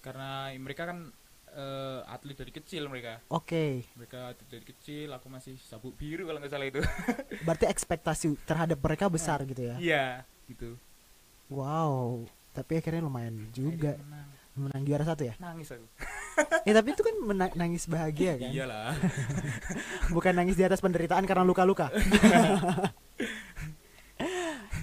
Karena 0.00 0.54
mereka 0.56 0.88
kan 0.88 1.10
eh, 1.52 2.00
atlet 2.08 2.36
dari 2.38 2.52
kecil 2.52 2.88
mereka. 2.88 3.20
Oke. 3.28 3.84
Mereka 3.98 4.32
atlet 4.32 4.48
dari 4.48 4.64
kecil 4.64 5.08
aku 5.12 5.26
masih 5.28 5.58
sabuk 5.60 5.92
biru 5.96 6.24
kalau 6.28 6.38
nggak 6.40 6.52
salah 6.52 6.66
itu. 6.68 6.80
Berarti 7.46 7.64
ekspektasi 7.68 8.26
terhadap 8.44 8.78
mereka 8.80 9.10
besar 9.10 9.42
gitu 9.44 9.62
ya? 9.68 9.76
Iya 9.76 10.06
gitu. 10.48 10.76
Wow. 11.52 12.24
Tapi 12.52 12.80
akhirnya 12.80 13.04
lumayan 13.04 13.48
juga. 13.52 13.94
Akhirnya 13.94 14.06
menang. 14.06 14.28
menang 14.58 14.82
juara 14.84 15.04
satu 15.06 15.22
ya? 15.26 15.34
Nangis 15.40 15.70
aku. 15.72 15.86
Eh 16.38 16.70
tapi 16.70 16.94
itu 16.94 17.02
kan 17.02 17.18
mena- 17.18 17.54
nangis 17.58 17.90
bahagia 17.90 18.38
kan? 18.38 18.54
Iyalah. 18.54 18.94
Bukan 20.14 20.38
nangis 20.38 20.54
di 20.54 20.62
atas 20.62 20.78
penderitaan 20.78 21.26
karena 21.26 21.42
luka-luka 21.42 21.90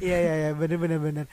iya 0.05 0.17
iya 0.19 0.33
iya. 0.39 0.49
Bener 0.53 0.77
bener 0.77 0.99
bener. 0.99 1.25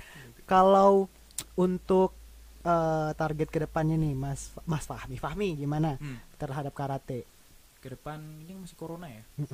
Kalau 0.44 1.06
untuk 1.54 2.16
eh, 2.62 3.10
target 3.12 3.48
ke 3.48 3.58
depannya 3.60 3.96
nih 3.96 4.14
mas 4.14 4.40
mas 4.64 4.84
Fahmi. 4.84 5.16
Fahmi 5.16 5.54
gimana 5.54 5.96
Hmm. 5.96 6.18
terhadap 6.36 6.72
karate? 6.72 7.26
Ke 7.78 7.90
depan 7.90 8.16
ini 8.38 8.54
masih 8.54 8.74
corona 8.74 9.10
ya. 9.10 9.26
Nah, 9.36 9.50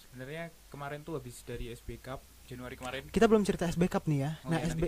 sebenarnya 0.00 0.44
kemarin 0.70 1.02
tuh 1.02 1.18
habis 1.18 1.42
dari 1.42 1.66
SB 1.68 1.98
Cup 1.98 2.22
Januari 2.42 2.78
kemarin. 2.78 3.02
Kita 3.08 3.26
belum 3.26 3.42
cerita 3.42 3.66
SB 3.66 3.90
Cup 3.90 4.06
nih 4.06 4.18
ya. 4.20 4.30
Oh, 4.40 4.50
nah 4.50 4.58
iya, 4.58 4.70
SB 4.70 4.82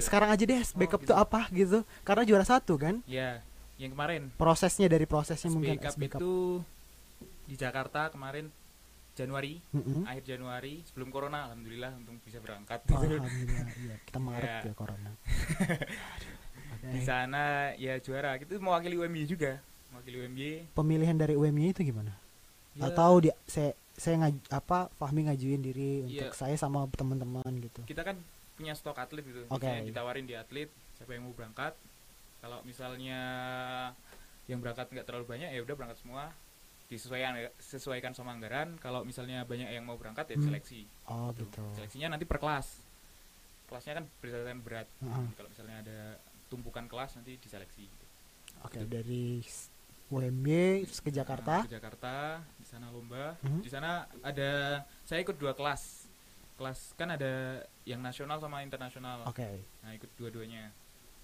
sekarang 0.00 0.28
aja 0.28 0.42
deh 0.42 0.58
SB 0.60 0.82
Oh, 0.82 0.90
Cup 0.90 1.00
gitu. 1.00 1.10
tuh 1.10 1.16
apa 1.16 1.40
gitu. 1.50 1.78
Karena 2.02 2.22
juara 2.26 2.42
satu 2.42 2.74
kan? 2.74 2.98
Ya 3.06 3.38
yang 3.78 3.94
kemarin. 3.94 4.34
Prosesnya 4.34 4.86
dari 4.86 5.06
prosesnya 5.06 5.46
SB 5.46 5.54
mungkin 5.54 5.76
Cup 5.78 5.94
SB 5.94 6.02
Cup. 6.08 6.18
itu 6.18 6.34
di 7.46 7.54
Jakarta 7.54 8.10
kemarin 8.10 8.50
Januari 9.12 9.60
Mm-mm. 9.70 10.06
akhir 10.06 10.22
Januari 10.26 10.80
sebelum 10.82 11.10
corona 11.10 11.46
alhamdulillah 11.46 11.92
untung 11.94 12.16
bisa 12.20 12.38
berangkat. 12.38 12.80
Alhamdulillah 12.86 13.28
iya 13.76 13.96
kita 14.04 14.18
Maret 14.28 14.48
Ya. 14.48 14.60
ya 14.66 14.74
corona. 14.74 15.10
Di 16.94 17.00
sana 17.02 17.44
ya 17.76 17.98
juara. 17.98 18.36
Itu 18.36 18.56
mewakili 18.56 18.96
UMY 18.96 19.28
juga. 19.28 19.60
Mewakili 19.92 20.16
UMY 20.24 20.50
pemilihan 20.72 21.12
dari 21.14 21.34
UMY 21.34 21.70
itu 21.70 21.82
gimana? 21.82 22.16
Ya, 22.72 22.88
atau 22.88 23.20
dia 23.20 23.34
saya 23.44 23.74
saya 23.92 24.16
ngaj, 24.16 24.34
apa 24.48 24.88
Fahmi 24.96 25.28
ngajuin 25.28 25.60
diri 25.60 26.06
untuk 26.06 26.32
Iya. 26.32 26.32
saya 26.32 26.56
sama 26.56 26.88
teman-teman 26.90 27.52
gitu? 27.60 27.84
Kita 27.84 28.00
kan 28.00 28.16
punya 28.56 28.72
stok 28.72 28.96
atlet 28.96 29.20
gitu. 29.20 29.44
Misalnya 29.44 29.84
ditawarin 29.84 30.24
di 30.24 30.32
atlet 30.32 30.70
siapa 30.96 31.12
yang 31.12 31.28
mau 31.28 31.34
berangkat? 31.34 31.76
Kalau 32.40 32.64
misalnya 32.64 33.20
yang 34.48 34.58
berangkat 34.58 34.88
nggak 34.88 35.04
terlalu 35.04 35.28
banyak 35.28 35.52
ya 35.52 35.60
udah 35.60 35.76
berangkat 35.76 36.00
semua 36.00 36.32
disesuaikan 36.90 37.38
sesuaikan 37.56 38.10
sama 38.10 38.34
anggaran 38.34 38.74
kalau 38.76 39.06
misalnya 39.06 39.46
banyak 39.46 39.70
yang 39.70 39.86
mau 39.86 39.94
berangkat 39.94 40.34
ya 40.34 40.36
Hmm. 40.36 40.50
seleksi. 40.50 40.82
Oh 41.06 41.30
Gitu. 41.30 41.46
gitu 41.46 41.62
seleksinya 41.78 42.12
nanti 42.12 42.26
per 42.26 42.36
kelas. 42.36 42.82
Kelasnya 43.64 43.92
kan 43.96 44.04
berdasarkan 44.18 44.58
berat. 44.60 44.88
Heeh. 44.98 45.26
kalau 45.38 45.48
misalnya 45.48 45.76
ada 45.78 45.98
tumpukan 46.50 46.90
kelas 46.90 47.14
nanti 47.14 47.38
diseleksi. 47.38 47.86
Oke 48.66 48.82
Gitu. 48.82 48.90
dari 48.90 49.38
terus 50.82 50.98
ke 50.98 51.14
Jakarta. 51.14 51.62
Nah, 51.62 51.66
ke 51.70 51.78
Jakarta 51.78 52.14
di 52.58 52.66
sana 52.66 52.90
lomba. 52.90 53.38
Mhm. 53.40 53.62
di 53.62 53.70
sana 53.70 53.90
ada 54.20 54.82
saya 55.06 55.22
ikut 55.22 55.38
dua 55.38 55.54
kelas. 55.54 56.10
Kelas 56.58 56.92
kan 56.92 57.14
ada 57.14 57.62
yang 57.86 58.02
nasional 58.02 58.36
sama 58.36 58.60
internasional. 58.60 59.22
Oke. 59.24 59.62
Nah 59.80 59.94
ikut 59.94 60.10
dua-duanya. 60.18 60.74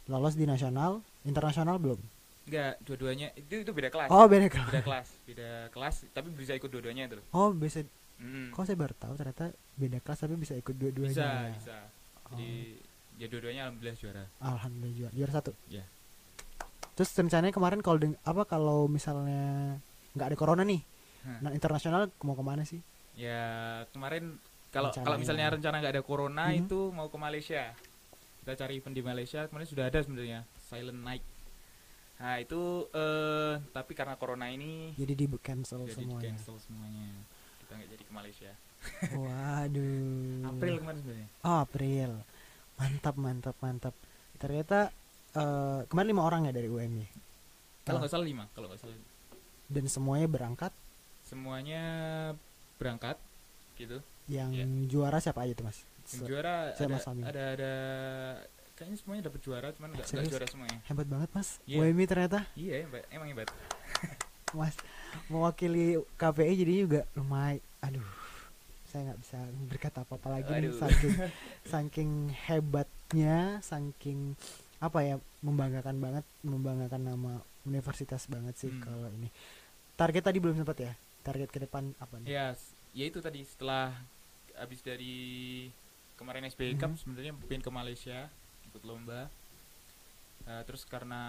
Lolos 0.07 0.39
di 0.39 0.47
nasional 0.47 1.03
internasional 1.27 1.83
belum 1.83 1.99
enggak 2.47 2.73
dua-duanya. 2.81 3.29
Itu 3.35 3.61
itu 3.61 3.71
beda 3.71 3.89
kelas. 3.89 4.09
Oh 4.09 4.25
beda 4.25 4.47
kelas. 4.47 4.69
Beda 4.69 4.83
kelas 4.83 5.09
beda 5.25 5.49
kelas 5.69 5.95
tapi 6.11 6.29
bisa 6.31 6.53
ikut 6.53 6.69
dua-duanya 6.69 7.07
itu 7.07 7.17
loh. 7.19 7.27
Oh 7.31 7.51
bisa. 7.51 7.83
Mm. 8.17 8.49
kok 8.49 8.65
saya 8.65 8.81
baru 8.81 8.97
tahu 8.97 9.13
ternyata 9.15 9.45
beda 9.77 10.01
kelas 10.01 10.19
tapi 10.19 10.35
bisa 10.35 10.55
ikut 10.55 10.73
dua-duanya? 10.73 11.13
Bisa 11.13 11.27
ya. 11.27 11.53
bisa. 11.53 11.77
Oh, 12.25 12.33
jadi 12.33 12.51
ya 13.17 13.27
dua-duanya 13.29 13.63
alhamdulillah 13.67 13.97
juara. 13.97 14.25
Alhamdulillah 14.41 14.97
juara 14.97 15.13
juara 15.13 15.33
satu? 15.35 15.53
Ya. 15.69 15.85
terus 16.97 17.13
rencananya 17.13 17.53
kemarin 17.53 17.85
kalau 17.85 18.01
deng- 18.01 18.17
apa 18.25 18.43
kalau 18.45 18.89
misalnya 18.89 19.77
nggak 20.17 20.33
ada 20.33 20.37
corona 20.41 20.65
nih 20.65 20.81
Hah. 21.29 21.45
nah 21.45 21.51
internasional 21.53 22.09
mau 22.25 22.33
ke 22.33 22.41
mana 22.41 22.65
sih? 22.65 22.81
Ya 23.13 23.45
kemarin 23.93 24.41
kalau 24.73 24.89
kalau 24.95 25.21
misalnya 25.21 25.53
rencana 25.53 25.77
nggak 25.79 25.93
ada 25.93 26.01
corona 26.01 26.49
Mhm. 26.49 26.65
itu 26.65 26.79
mau 26.91 27.13
ke 27.13 27.19
Malaysia. 27.21 27.77
Kita 28.41 28.57
cari 28.57 28.81
event 28.81 28.97
di 28.97 29.05
Malaysia 29.05 29.45
kemarin 29.45 29.69
sudah 29.69 29.85
ada 29.85 30.01
sebenarnya 30.01 30.41
Silent 30.63 31.05
Night 31.05 31.21
nah 32.17 32.41
itu 32.41 32.89
eh 32.97 33.55
tapi 33.77 33.93
karena 33.93 34.17
corona 34.17 34.49
ini 34.49 34.97
jadi 34.97 35.13
di 35.13 35.27
cancel 35.37 35.85
jadi 35.85 35.93
di 35.93 35.95
semuanya. 35.95 36.25
cancel 36.33 36.57
semuanya. 36.61 37.09
Kita 37.61 37.73
nggak 37.77 37.91
jadi 37.93 38.03
ke 38.09 38.13
Malaysia. 38.13 38.53
Waduh. 39.25 40.49
April 40.49 40.75
kemarin 40.81 40.99
sebenarnya. 41.05 41.29
Oh 41.45 41.59
April. 41.61 42.11
Mantap 42.77 43.17
mantap 43.21 43.57
mantap. 43.61 43.95
Ternyata 44.41 44.89
eh, 45.37 45.81
kemarin 45.89 46.09
lima 46.09 46.23
orang 46.25 46.49
ya 46.49 46.53
dari 46.57 46.69
UMY 46.73 47.27
kalau 47.87 48.03
nggak 48.03 48.11
salah 48.11 48.27
lima 48.27 48.45
kalau 48.51 48.67
nggak 48.67 48.83
salah 48.83 48.99
dan 49.71 49.85
semuanya 49.87 50.27
berangkat? 50.31 50.73
Semuanya 51.27 51.83
berangkat 52.79 53.19
gitu. 53.79 53.99
Yang 54.27 54.51
Iya. 54.55 54.67
juara 54.91 55.19
siapa 55.23 55.43
aja 55.43 55.55
tuh 55.55 55.67
mas? 55.67 55.79
Yang 56.07 56.23
juara 56.31 56.71
ada, 56.71 56.87
ada 57.27 57.43
ada 57.55 57.75
kayaknya 58.77 58.97
semuanya 58.97 59.23
dapat 59.25 59.41
juara 59.41 59.69
cuman 59.73 59.89
nggak 59.91 60.07
Serius? 60.07 60.29
juara 60.29 60.47
semuanya 60.47 60.79
Hebat 60.85 61.07
banget 61.07 61.29
mas. 61.33 61.49
Iya. 61.65 61.79
WMI 61.83 62.05
ternyata 62.05 62.39
iya 62.55 62.75
hebat 62.81 63.03
emang 63.09 63.29
hebat 63.29 63.49
mas 64.53 64.77
mewakili 65.27 65.85
KPI 66.15 66.53
jadi 66.57 66.73
juga 66.79 67.01
lumayan. 67.13 67.59
Aduh, 67.81 68.05
saya 68.85 69.01
nggak 69.07 69.21
bisa 69.21 69.39
berkata 69.67 69.99
apa-apa 70.03 70.29
lagi 70.31 70.53
nih, 70.55 70.73
saking 70.73 71.15
saking 71.73 72.11
hebatnya, 72.31 73.37
saking 73.61 74.37
apa 74.77 74.99
ya 75.01 75.15
membanggakan 75.41 75.97
banget, 75.97 76.25
membanggakan 76.43 77.03
nama 77.03 77.33
universitas 77.63 78.27
banget 78.27 78.55
sih 78.57 78.69
Hmm. 78.69 78.83
kalau 78.83 79.09
ini. 79.11 79.33
Target 79.95 80.23
tadi 80.25 80.39
belum 80.39 80.53
sempat 80.55 80.77
ya. 80.77 80.93
Target 81.23 81.49
ke 81.49 81.59
depan 81.59 81.97
apa 81.97 82.15
nih? 82.21 82.29
ya 82.31 82.47
ya 82.93 83.05
itu 83.05 83.19
tadi 83.19 83.41
setelah 83.43 83.93
habis 84.55 84.81
dari 84.81 85.17
kemarin 86.15 86.45
SBY 86.45 86.77
Cup 86.77 86.93
Mhm. 86.93 86.99
sebenarnya 86.99 87.33
pengen 87.43 87.61
ke 87.61 87.71
Malaysia 87.71 88.29
ikut 88.77 88.85
lomba 88.85 89.33
Eh, 90.45 90.63
terus 90.63 90.85
karena 90.85 91.23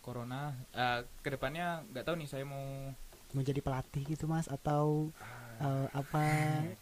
corona 0.00 0.54
eh, 0.70 1.04
ke 1.20 1.28
depannya 1.28 1.84
nggak 1.84 2.02
tahu 2.02 2.16
nih 2.16 2.24
saya 2.26 2.40
mau 2.42 2.88
Mau 3.30 3.42
jadi 3.42 3.60
pelatih 3.60 4.00
gitu 4.06 4.24
mas 4.24 4.46
atau 4.46 5.12
eh, 5.56 5.86
apa? 5.92 6.24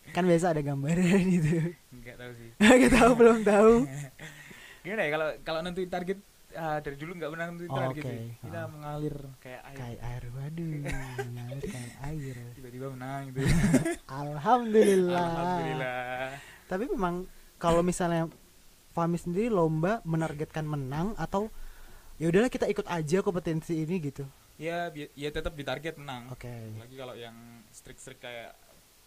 kan 0.09 0.23
biasa 0.23 0.53
ada 0.53 0.63
gambaran 0.63 1.19
gitu. 1.35 1.75
nggak 1.91 2.15
tahu 2.15 2.31
sih 2.33 2.51
Gak 2.79 2.93
tahu 2.95 3.11
belum 3.15 3.43
tahu. 3.43 3.73
gimana 4.87 5.03
ya 5.03 5.11
kalau 5.11 5.29
kalau 5.43 5.61
nentuin 5.61 5.91
target 5.91 6.19
ah, 6.55 6.79
dari 6.79 6.95
dulu 6.95 7.19
nggak 7.19 7.27
pernah 7.29 7.47
nentuin 7.51 7.69
Oh, 7.69 7.79
target 7.83 8.01
oke. 8.01 8.09
sih 8.09 8.23
kita 8.39 8.59
Ah. 8.59 8.67
mengalir 8.71 9.17
kayak 9.39 9.63
air 9.67 9.77
Kayak 9.77 10.01
air 10.01 10.23
waduh, 10.31 10.73
mengalir 11.27 11.65
kayak 11.67 11.93
air. 12.07 12.37
tiba-tiba 12.55 12.87
menang 12.89 13.21
gitu 13.29 13.39
Alhamdulillah. 14.07 15.27
alhamdulillah 15.27 16.29
Tapi 16.65 16.85
memang 16.87 17.15
kalau 17.57 17.83
misalnya 17.83 18.31
Fahmi 18.99 19.15
sendiri 19.15 19.47
lomba 19.49 20.03
menargetkan 20.03 20.67
menang 20.67 21.15
atau 21.15 21.47
ya 22.19 22.27
udahlah 22.27 22.51
kita 22.51 22.67
ikut 22.67 22.83
aja 22.85 23.23
kompetensi 23.23 23.79
ini 23.79 23.97
gitu. 24.03 24.27
ya 24.59 24.91
ya 24.91 25.31
tetap 25.31 25.55
ditarget 25.55 25.95
menang 25.95 26.35
Oke. 26.35 26.51
lagi 26.75 26.99
kalau 26.99 27.15
yang 27.15 27.35
strik-strik 27.71 28.19
kayak 28.19 28.59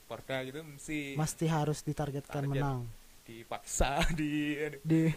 Porda 0.07 0.43
gitu 0.43 0.63
mesti 0.63 1.19
Mesti 1.19 1.45
harus 1.47 1.83
ditargetkan 1.83 2.43
Target. 2.43 2.51
menang. 2.51 2.87
dipaksa 3.21 3.99
di. 4.19 4.55
Di 4.81 5.11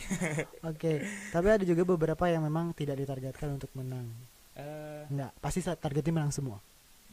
Oke, 0.64 1.04
tapi 1.28 1.46
ada 1.52 1.60
juga 1.60 1.84
beberapa 1.84 2.24
yang 2.24 2.40
memang 2.40 2.72
tidak 2.72 2.96
ditargetkan 2.96 3.60
untuk 3.60 3.68
menang. 3.76 4.08
Eh, 4.56 5.04
Enggak, 5.12 5.32
pasti 5.38 5.60
targetnya 5.60 6.12
menang 6.16 6.32
semua. 6.32 6.56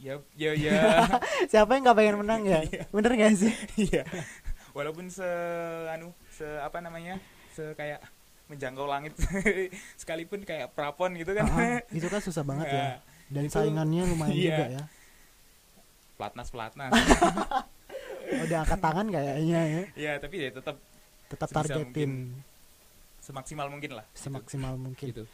ya 0.00 0.16
ya 0.38 0.56
ya 0.56 1.04
Siapa 1.52 1.74
yang 1.76 1.84
nggak 1.84 1.98
pengen 2.00 2.16
menang 2.24 2.42
ya? 2.48 2.60
Bener 2.88 3.12
gak 3.12 3.34
sih? 3.36 3.52
iya 3.76 4.08
walaupun 4.70 5.10
se 5.10 5.26
anu 5.90 6.14
se 6.38 6.46
apa 6.58 6.78
namanya 6.78 7.18
se 7.50 7.74
kayak 7.74 7.98
menjangkau 8.46 8.86
langit 8.86 9.12
sekalipun 10.00 10.40
kayak 10.40 10.70
prapon 10.72 11.12
gitu 11.14 11.34
kan 11.34 11.44
Ah, 11.44 11.58
ah, 11.76 11.80
itu 11.98 12.06
kan 12.06 12.22
susah 12.22 12.40
banget 12.40 12.66
ya. 12.66 12.78
Ya, 12.78 12.88
Dan 13.28 13.42
Itu- 13.44 13.54
saingannya 13.54 14.02
lumayan 14.06 14.32
iya. 14.32 14.46
juga 14.48 14.64
ya. 14.72 14.82
pelatnas 16.14 16.48
pelatnas 16.48 16.92
Oh, 18.28 18.44
udah 18.44 18.60
angkat 18.60 18.76
tangan 18.78 19.06
kayaknya 19.08 19.60
ya. 19.64 19.82
ya 19.96 20.12
tapi 20.16 20.36
ya 20.38 20.50
tetap 20.52 20.76
Tetap 21.28 21.48
targetin 21.48 22.36
semaksimal 23.18 23.68
mungkin 23.68 23.96
lah 23.96 24.04
semaksimal 24.12 24.76
mungkin. 24.76 25.06
gitu 25.06 25.24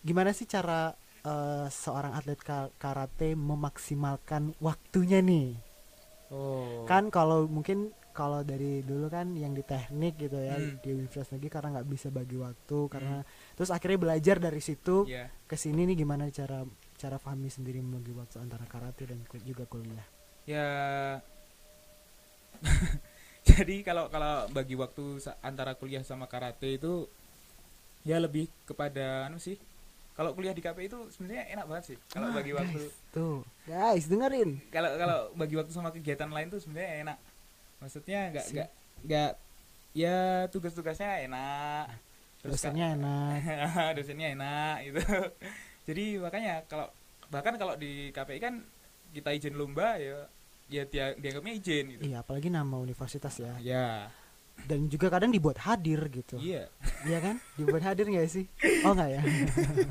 Gimana 0.00 0.30
sih 0.30 0.44
cara 0.44 0.92
eh, 1.22 1.66
seorang 1.66 2.12
atlet 2.12 2.36
ka- 2.36 2.70
karate 2.76 3.32
memaksimalkan 3.32 4.52
waktunya 4.58 5.18
nih? 5.18 5.56
oh 6.28 6.84
Kan 6.84 7.08
kalau 7.08 7.48
mungkin 7.48 7.90
kalau 8.14 8.40
dari 8.40 8.80
dulu 8.80 9.10
kan 9.10 9.34
yang 9.34 9.50
di 9.50 9.60
teknik 9.60 10.14
gitu 10.16 10.38
ya 10.38 10.54
Hmm. 10.54 10.78
di 10.78 10.94
universitas 10.94 11.34
negeri 11.34 11.50
karena 11.50 11.68
nggak 11.74 11.88
bisa 11.90 12.08
bagi 12.08 12.38
waktu 12.38 12.78
karena 12.86 13.26
terus 13.52 13.68
akhirnya 13.68 13.98
belajar 13.98 14.38
dari 14.38 14.62
situ 14.62 15.02
ya 15.04 15.26
ke 15.44 15.54
sini 15.54 15.82
nih 15.84 15.98
gimana 15.98 16.30
cara 16.30 16.62
cara 16.94 17.18
Fahmi 17.18 17.50
sendiri 17.50 17.82
membagi 17.82 18.14
waktu 18.14 18.38
antara 18.38 18.62
karate 18.64 19.10
dan 19.10 19.18
juga 19.42 19.66
kuliah. 19.66 20.06
ya. 20.46 21.18
Jadi 23.44 23.84
kalau 23.84 24.08
kalau 24.08 24.48
bagi 24.48 24.72
waktu 24.72 25.20
antara 25.42 25.76
kuliah 25.76 26.00
sama 26.00 26.24
karate 26.24 26.80
itu 26.80 27.04
ya 28.00 28.16
lebih 28.16 28.48
kepada 28.64 29.28
anu 29.28 29.36
sih 29.36 29.60
kalau 30.14 30.32
kuliah 30.32 30.54
di 30.54 30.62
KP 30.62 30.86
itu 30.86 31.10
sebenarnya 31.10 31.50
enak 31.52 31.66
banget 31.66 31.84
sih 31.92 31.98
kalau 32.08 32.30
Wah, 32.30 32.34
bagi 32.38 32.52
waktu. 32.54 32.78
guys, 32.78 32.94
tuh. 33.10 33.42
Guys 33.66 34.04
dengerin. 34.06 34.50
Kalau 34.70 34.90
kalau 34.94 35.18
bagi 35.34 35.54
waktu 35.58 35.72
sama 35.74 35.90
kegiatan 35.90 36.30
lain 36.30 36.48
tuh 36.48 36.62
sebenarnya 36.62 36.90
enak 37.04 37.16
maksudnya 37.84 38.32
nggak 38.32 38.46
nggak 38.56 38.68
nggak 39.04 39.30
ya 39.92 40.48
tugas-tugasnya 40.48 41.28
enak 41.28 41.86
terus 42.40 42.56
dosennya 42.56 42.96
enak 42.96 43.38
dosennya 44.00 44.28
enak 44.32 44.76
gitu 44.88 45.00
jadi 45.84 46.04
makanya 46.24 46.54
kalau 46.64 46.88
bahkan 47.28 47.60
kalau 47.60 47.76
di 47.76 48.08
KPI 48.08 48.40
kan 48.40 48.64
kita 49.12 49.30
izin 49.36 49.54
lomba 49.60 50.00
ya 50.00 50.24
ya 50.72 50.82
dia 50.88 51.12
dianggapnya 51.20 51.52
izin 51.60 51.84
gitu 51.92 52.02
iya 52.08 52.24
apalagi 52.24 52.48
nama 52.48 52.80
universitas 52.80 53.36
ya 53.36 53.52
ya 53.60 54.08
dan 54.64 54.88
juga 54.88 55.12
kadang 55.12 55.28
dibuat 55.28 55.60
hadir 55.60 56.00
gitu 56.08 56.40
iya 56.40 56.72
Iya 57.04 57.18
kan? 57.20 57.36
Dibuat 57.60 57.82
hadir 57.84 58.08
nggak 58.08 58.28
sih? 58.32 58.44
Oh 58.88 58.96
nggak 58.96 59.10
ya? 59.12 59.22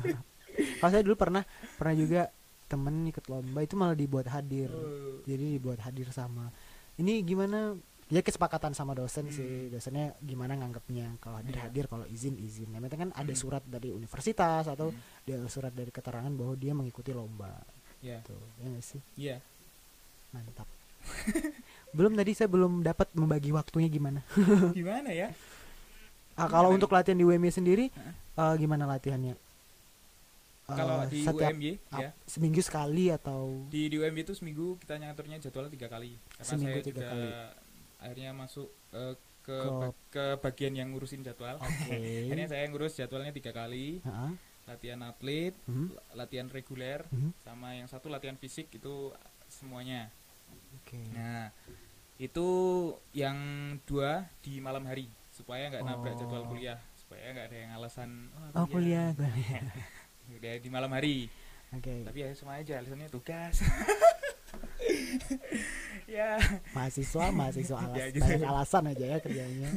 Kalau 0.82 0.90
saya 0.90 1.02
dulu 1.06 1.14
pernah 1.14 1.46
pernah 1.78 1.94
juga 1.94 2.22
temen 2.66 3.06
ikut 3.06 3.24
lomba 3.30 3.62
itu 3.62 3.74
malah 3.78 3.94
dibuat 3.94 4.26
hadir. 4.34 4.70
Oh. 4.70 5.22
Jadi 5.22 5.58
dibuat 5.58 5.78
hadir 5.86 6.10
sama 6.10 6.50
ini 6.96 7.20
gimana? 7.20 7.74
Ya 8.06 8.20
kesepakatan 8.20 8.72
sama 8.72 8.92
dosen 8.92 9.26
sih. 9.28 9.68
Dosennya 9.68 10.12
gimana 10.20 10.54
nganggapnya 10.54 11.16
kalau 11.18 11.40
hadir 11.40 11.56
Iya. 11.56 11.62
hadir 11.66 11.84
kalau 11.88 12.04
izin 12.06 12.36
izin. 12.36 12.68
Yang 12.68 12.82
penting 12.86 13.00
kan 13.00 13.12
ada 13.12 13.32
Hmm. 13.32 13.40
surat 13.40 13.62
dari 13.64 13.88
universitas 13.90 14.64
atau 14.64 14.92
Hmm. 14.92 15.00
dia 15.24 15.40
surat 15.46 15.72
dari 15.72 15.88
keterangan 15.88 16.30
bahwa 16.30 16.54
dia 16.54 16.72
mengikuti 16.72 17.10
lomba. 17.10 17.56
ya 17.98 18.20
Tuh, 18.20 18.36
ya 18.60 18.68
nggak 18.68 18.84
sih? 18.84 19.00
iya 19.16 19.40
Mantap. 20.28 20.68
belum 21.96 22.12
tadi 22.12 22.36
saya 22.36 22.52
belum 22.52 22.84
dapat 22.84 23.08
membagi 23.12 23.48
waktunya 23.48 23.88
gimana. 23.88 24.20
gimana 24.72 25.08
ya 25.08 25.32
Ah, 26.34 26.44
kalau 26.44 26.68
untuk 26.68 26.90
latihan 26.90 27.14
di 27.14 27.24
UMY 27.24 27.48
sendiri 27.48 27.88
eh, 28.34 28.54
gimana 28.58 28.84
latihannya? 28.84 29.40
Kalau 30.66 31.04
Eh, 31.04 31.08
di 31.08 31.20
setiap 31.20 31.52
UMY 31.52 31.72
ya. 31.92 32.10
seminggu 32.24 32.60
sekali 32.60 33.08
atau 33.08 33.68
di 33.68 33.86
di 33.86 33.96
UMY 33.96 34.20
itu 34.22 34.32
seminggu 34.32 34.76
kita 34.78 34.96
ngaturnya 34.96 35.36
jadwal 35.38 35.68
tiga 35.68 35.86
kali. 35.86 36.16
Karena 36.32 36.48
Seminggu 36.48 36.72
saya 36.74 36.84
tiga 36.84 36.96
juga 36.96 37.08
kali. 37.10 37.28
akhirnya 38.00 38.30
masuk 38.32 38.68
eh, 38.90 39.14
ke 39.40 39.52
Ke- 39.54 39.72
ba- 39.76 39.96
ke 40.08 40.24
bagian 40.40 40.72
yang 40.74 40.88
ngurusin 40.88 41.20
jadwal. 41.20 41.56
Oke. 41.58 41.92
Akhirnya 42.24 42.48
saya 42.48 42.64
ngurus 42.66 42.96
jadwalnya 42.96 43.28
tiga 43.30 43.52
kali. 43.52 44.00
Heeh, 44.00 44.32
latihan 44.64 45.04
atlet 45.04 45.52
mhm, 45.64 45.92
la- 45.92 46.24
latihan 46.24 46.48
reguler 46.48 47.04
mhm, 47.06 47.36
sama 47.38 47.76
yang 47.76 47.84
satu 47.84 48.08
latihan 48.08 48.34
fisik 48.34 48.72
itu 48.72 49.12
semuanya. 49.46 50.08
Oke. 50.80 50.96
Nah 51.12 51.52
itu 52.16 52.48
yang 53.12 53.36
dua 53.84 54.24
di 54.40 54.56
malam 54.58 54.86
hari 54.86 55.04
supaya 55.28 55.68
nggak 55.68 55.82
nabrak 55.82 56.14
Oh. 56.14 56.18
jadwal 56.18 56.46
kuliah 56.46 56.80
supaya 56.96 57.34
nggak 57.34 57.46
ada 57.50 57.58
yang 57.58 57.72
alasan 57.74 58.10
oh 58.54 58.64
kuliah 58.64 59.12
kuliah. 59.12 59.60
udah 60.30 60.52
di 60.56 60.68
malam 60.68 60.90
hari. 60.90 61.26
Oke. 61.70 62.02
Tapi 62.02 62.18
ya 62.20 62.30
semua 62.32 62.56
aja 62.56 62.78
alasannya 62.78 63.08
tugas. 63.08 63.60
Ya. 66.06 66.38
Mahasiswa 66.70 67.32
mahasiswa 67.32 67.74
alas 67.82 67.96
Ya, 67.96 68.06
gitu. 68.12 68.22
banyak 68.22 68.46
alasan 68.46 68.84
aja 68.86 69.04
ya 69.08 69.18
kerjanya. 69.18 69.70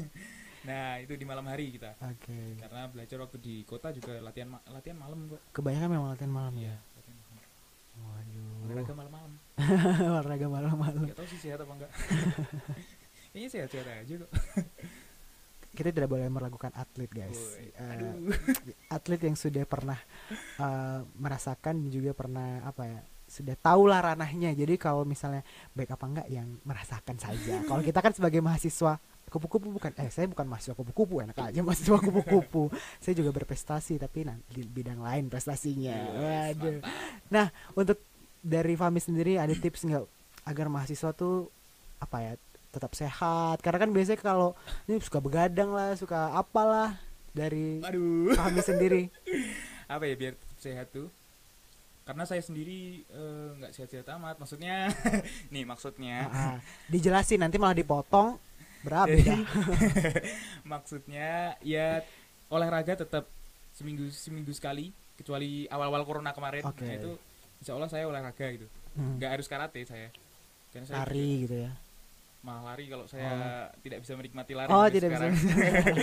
Nah 0.67 0.99
itu 0.99 1.15
di 1.15 1.25
malam 1.25 1.45
hari 1.47 1.73
kita. 1.73 1.95
Oke. 2.03 2.60
Karena 2.60 2.86
belajar 2.86 3.17
waktu 3.17 3.38
di 3.39 3.55
kota 3.63 3.89
juga 3.89 4.19
latihan 4.19 4.53
ma- 4.53 4.65
latihan 4.69 4.97
malam 4.99 5.25
kok. 5.25 5.41
Kebanyakan 5.55 5.89
memang 5.89 6.10
latihan 6.13 6.29
malam 6.29 6.53
ya? 6.60 6.75
Latihan 6.93 7.17
malam. 7.17 7.41
waduh. 7.97 8.65
Olahraga 8.67 8.93
malam-malam. 8.93 9.31
Olahraga 10.12 10.47
malam-malam. 10.51 11.01
Nggak 11.07 11.17
tahu 11.17 11.27
sih 11.31 11.39
sehat 11.41 11.60
apa 11.63 11.73
enggak. 11.73 11.91
Kayaknya 13.31 13.49
sehat-sehat 13.49 13.88
aja 13.88 14.13
kok 14.21 14.31
kita 15.78 15.94
tidak 15.94 16.10
boleh 16.10 16.26
meragukan 16.26 16.74
atlet 16.74 17.10
guys. 17.13 17.38
Eh, 17.62 17.70
aduh. 17.78 18.34
atlet 18.98 19.22
yang 19.22 19.38
sudah 19.38 19.62
pernah 19.70 20.02
eh, 20.34 21.00
merasakan 21.22 21.86
dan 21.86 21.90
juga 21.94 22.18
pernah 22.18 22.66
apa 22.66 22.84
ya 22.90 23.00
sudah 23.28 23.56
tahu 23.60 23.92
lah 23.92 24.02
ranahnya. 24.02 24.56
Jadi 24.56 24.80
kalau 24.80 25.04
misalnya 25.04 25.44
baik 25.76 25.94
apa 25.94 26.06
enggak 26.08 26.28
yang 26.32 26.48
merasakan 26.63 27.20
saja. 27.20 27.60
Kalau 27.70 27.84
kita 27.84 28.00
kan 28.00 28.16
sebagai 28.16 28.40
mahasiswa 28.40 28.98
kupu-kupu 29.28 29.68
bukan 29.76 29.92
eh 30.00 30.08
saya 30.08 30.24
bukan 30.32 30.48
mahasiswa 30.48 30.72
kupu-kupu 30.72 31.20
enak 31.20 31.36
aja 31.36 31.60
mahasiswa 31.60 32.00
kupu-kupu. 32.00 32.72
Saya 33.04 33.12
juga 33.12 33.36
berprestasi 33.36 34.00
tapi 34.00 34.24
nah, 34.24 34.40
di 34.48 34.63
bidang 34.63 35.04
lain 35.04 35.28
prestasinya. 35.28 36.00
Waduh. 36.16 36.80
nah 37.28 37.52
untuk 37.76 38.00
dari 38.40 38.80
Fami 38.80 39.04
sendiri 39.04 39.36
ada 39.36 39.52
tips 39.52 39.84
nggak 39.84 40.08
agar 40.48 40.72
mahasiswa 40.72 41.12
tuh 41.12 41.52
apa 42.00 42.18
ya 42.24 42.34
tetap 42.78 42.94
sehat. 42.94 43.58
Karena 43.66 43.82
kan 43.82 43.90
biasanya 43.90 44.22
kalau 44.22 44.54
ini 44.86 45.02
suka 45.02 45.18
begadang 45.18 45.74
lah 45.74 45.98
suka 45.98 46.32
apalah 46.38 46.96
dari 47.34 47.82
aduh. 47.82 48.34
Fahmi 48.34 48.62
sendiri. 48.62 49.10
Apa 49.94 50.06
ya 50.06 50.16
biar 50.18 50.34
tetap 50.38 50.60
sehat 50.62 50.88
tuh? 50.94 51.08
Karena 52.08 52.24
saya 52.24 52.40
sendiri 52.40 53.04
eh, 53.04 53.50
nggak 53.60 53.72
sehat-sehat 53.76 54.08
amat 54.16 54.40
maksudnya. 54.40 54.88
Nih 55.54 55.68
maksudnya. 55.68 56.32
Ah, 56.32 56.38
ah. 56.56 56.58
dijelasin 56.88 57.44
nanti 57.44 57.60
malah 57.60 57.76
dipotong. 57.76 58.40
Berapa 58.86 59.12
ya? 59.12 59.36
maksudnya 60.72 61.60
ya 61.66 62.06
olahraga 62.48 63.04
tetap 63.04 63.28
seminggu 63.76 64.08
seminggu 64.13 64.54
sekali 64.56 64.96
kecuali 65.20 65.68
awal-awal 65.68 66.08
corona 66.08 66.32
kemarin. 66.32 66.63
Oke. 66.63 66.86
nah 66.86 66.96
itu 66.96 67.12
insya 67.60 67.74
Allah 67.76 67.90
saya 67.90 68.06
olahraga 68.08 68.48
gitu. 68.54 68.68
Hmm, 68.96 69.20
nggak 69.20 69.32
harus 69.38 69.48
karate 69.50 69.82
saya. 69.84 70.10
Karena 70.72 70.86
saya 70.88 70.98
Lari 71.04 71.30
gitu 71.44 71.56
ya. 71.68 71.72
Malah 72.47 72.71
lari 72.71 72.88
kalau 72.88 73.03
saya 73.03 73.27
tidak 73.77 73.99
bisa 73.99 74.15
menikmati 74.15 74.55
lari 74.55 74.71
Oh, 74.71 74.88
tidak 74.88 75.12
bisa. 75.12 75.27
sekarang. 75.27 75.36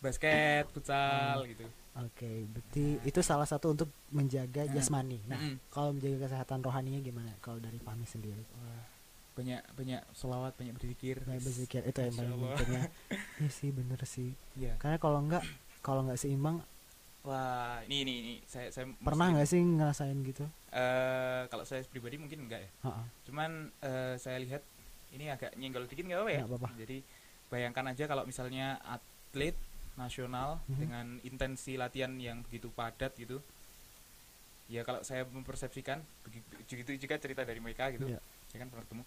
basket 0.00 0.64
futsal 0.70 1.42
gitu 1.44 1.66
Oke, 1.96 2.42
berarti 2.44 2.98
itu 3.02 3.20
salah 3.20 3.42
satu 3.44 3.70
untuk 3.70 3.86
menjaga 4.10 4.66
Nah. 4.66 4.72
jasmani. 4.72 5.22
Nah, 5.26 5.38
Mm-mm. 5.38 5.62
kalau 5.68 5.90
menjaga 5.90 6.26
kesehatan 6.26 6.58
rohaninya 6.60 6.98
gimana? 7.00 7.30
Kalau 7.38 7.58
dari 7.58 7.78
Fahmi 7.78 8.02
sendiri? 8.04 8.42
Wah, 8.50 8.82
banyak 9.34 9.62
banyak 9.72 10.02
selawat 10.10 10.54
banyak 10.54 10.74
berzikir 10.74 11.22
Kayak 11.22 11.42
berzikir 11.44 11.82
itu 11.84 11.94
yang 11.96 12.10
paling 12.12 12.32
Allah. 12.34 12.50
penting 12.52 12.70
ya. 12.72 12.82
Iya 13.38 13.50
sih, 13.52 13.70
bener 13.70 14.00
sih. 14.04 14.30
Iya. 14.54 14.74
Karena 14.76 14.98
kalau 14.98 15.22
enggak, 15.22 15.46
kalau 15.80 16.02
nggak 16.02 16.18
seimbang, 16.18 16.66
wah 17.22 17.78
ini 17.86 18.02
ini 18.02 18.14
ini 18.20 18.34
saya 18.44 18.68
saya 18.68 18.90
pernah 18.98 19.30
nggak 19.30 19.46
sih 19.46 19.62
ngerasain 19.62 20.18
gitu? 20.24 20.44
Eh, 20.68 21.42
kalau 21.46 21.62
saya 21.62 21.78
pribadi 21.84 22.18
mungkin 22.18 22.42
enggak 22.42 22.58
ya 22.58 22.70
Heeh. 22.82 23.04
cuman 23.24 23.50
eh, 23.78 24.18
saya 24.18 24.42
lihat 24.42 24.66
ini 25.14 25.30
agak 25.30 25.54
nyenggol 25.54 25.86
dikit 25.86 26.04
nggak 26.04 26.18
apa 26.18 26.30
ya 26.30 26.40
Nggak 26.40 26.50
apa-apa. 26.52 26.68
jadi 26.76 26.96
bayangkan 27.46 27.84
aja 27.88 28.04
kalau 28.04 28.24
misalnya 28.24 28.66
atlet 28.82 29.54
nasional 29.94 30.58
Mhm. 30.66 30.76
dengan 30.76 31.06
intensi 31.22 31.74
latihan 31.74 32.10
yang 32.18 32.42
begitu 32.42 32.66
padat 32.68 33.14
gitu 33.14 33.38
ya 34.66 34.80
kalau 34.80 35.00
saya 35.00 35.22
mempersepsikan 35.24 36.00
begitu, 36.64 36.96
juga 36.96 37.14
cerita 37.16 37.44
dari 37.44 37.60
mereka 37.60 37.92
gitu 37.92 38.08
Iya. 38.08 38.18
saya 38.48 38.58
kan 38.58 38.68
pernah 38.68 38.84
ketemu 38.84 39.04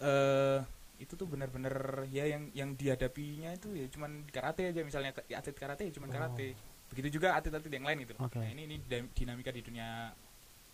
eh 0.00 0.58
itu 0.98 1.12
tuh 1.12 1.26
benar-benar 1.26 1.74
ya 2.08 2.24
yang 2.24 2.46
yang 2.52 2.70
dihadapinya 2.72 3.50
itu 3.50 3.74
ya 3.74 3.86
cuman 3.88 4.22
karate 4.28 4.70
aja 4.70 4.80
misalnya 4.80 5.10
ke- 5.12 5.26
atlet 5.28 5.56
karate 5.56 5.82
ya 5.84 5.92
cuman 5.92 6.08
Oh. 6.08 6.14
karate 6.14 6.48
begitu 6.88 7.18
juga 7.18 7.34
atlet-atlet 7.34 7.72
yang 7.72 7.84
lain 7.84 7.98
gitu 8.02 8.14
Oke. 8.16 8.36
nah 8.36 8.46
ini 8.46 8.62
ini 8.66 8.76
dinamika 9.10 9.48
di 9.48 9.60
dunia 9.60 10.12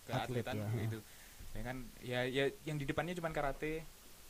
Atlet 0.04 0.42
keatletan 0.44 0.54
ya, 0.56 0.68
gitu 0.82 0.98
ya 1.50 1.62
kan 1.62 1.76
ya 2.00 2.20
ya 2.24 2.44
yang 2.64 2.76
di 2.76 2.84
depannya 2.84 3.14
cuman 3.14 3.32
karate 3.32 3.82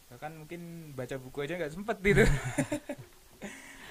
bahkan 0.09 0.33
mungkin 0.35 0.61
baca 0.93 1.15
buku 1.17 1.39
aja 1.45 1.55
nggak 1.57 1.73
sempet 1.73 1.97
gitu. 2.01 2.25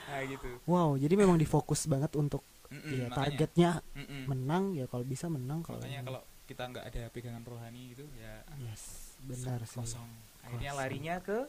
Nah 0.07 0.23
gitu. 0.23 0.49
Wow, 0.63 0.95
jadi 0.95 1.13
memang 1.13 1.35
difokus 1.35 1.83
banget 1.83 2.15
untuk 2.15 2.39
Mm-mm, 2.67 2.95
ya 2.95 3.05
makanya. 3.07 3.15
targetnya 3.15 3.71
Mm-mm. 3.91 4.23
menang 4.25 4.63
ya 4.71 4.87
kalau 4.87 5.03
bisa 5.03 5.27
menang 5.27 5.59
kalau 5.61 5.79
makanya 5.79 5.99
kalau 6.03 6.21
kita 6.43 6.63
nggak 6.63 6.85
ada 6.87 7.01
pegangan 7.11 7.43
rohani 7.43 7.91
gitu 7.91 8.07
ya 8.15 8.39
yes 8.63 9.15
benar 9.19 9.59
sih. 9.63 9.77
kosong. 9.77 10.07
Akhirnya 10.41 10.71
Kosong. 10.71 10.79
larinya 10.79 11.15
ke? 11.19 11.39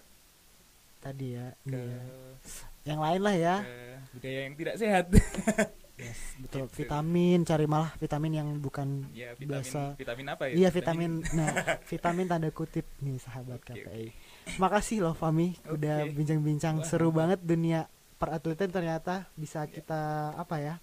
Tadi 0.98 1.26
ya 1.32 1.46
ke, 1.62 1.78
iya. 1.78 2.02
yang 2.84 2.98
lain 2.98 3.20
lah 3.22 3.36
ya. 3.36 3.56
Ke 3.62 3.78
budaya 4.10 4.38
yang 4.42 4.54
tidak 4.54 4.74
sehat. 4.76 5.04
Yes 5.98 6.38
betul. 6.38 6.70
Gitu. 6.70 6.86
vitamin 6.86 7.42
cari 7.42 7.66
malah 7.66 7.90
vitamin 7.98 8.30
yang 8.30 8.48
bukan 8.62 9.02
ya 9.10 9.34
vitamin 9.34 9.50
biasa. 9.66 9.98
vitamin 9.98 10.26
apa 10.30 10.42
ya? 10.46 10.54
Iya 10.54 10.68
vitamin 10.70 11.10
nah 11.34 11.50
vitamin 11.90 12.26
tanda 12.30 12.50
kutip 12.54 12.86
nih 13.02 13.18
sahabat 13.18 13.58
Oke, 13.58 13.82
KPI 13.82 14.06
makasih 14.56 15.04
loh 15.04 15.14
Fami 15.14 15.52
udah 15.68 16.08
bincang-bincang. 16.08 16.80
Seru 16.88 17.12
banget 17.12 17.44
dunia 17.44 17.84
peratletan 18.16 18.72
ternyata 18.72 19.28
bisa 19.36 19.68
kita 19.68 20.34
apa 20.34 20.56
ya 20.58 20.74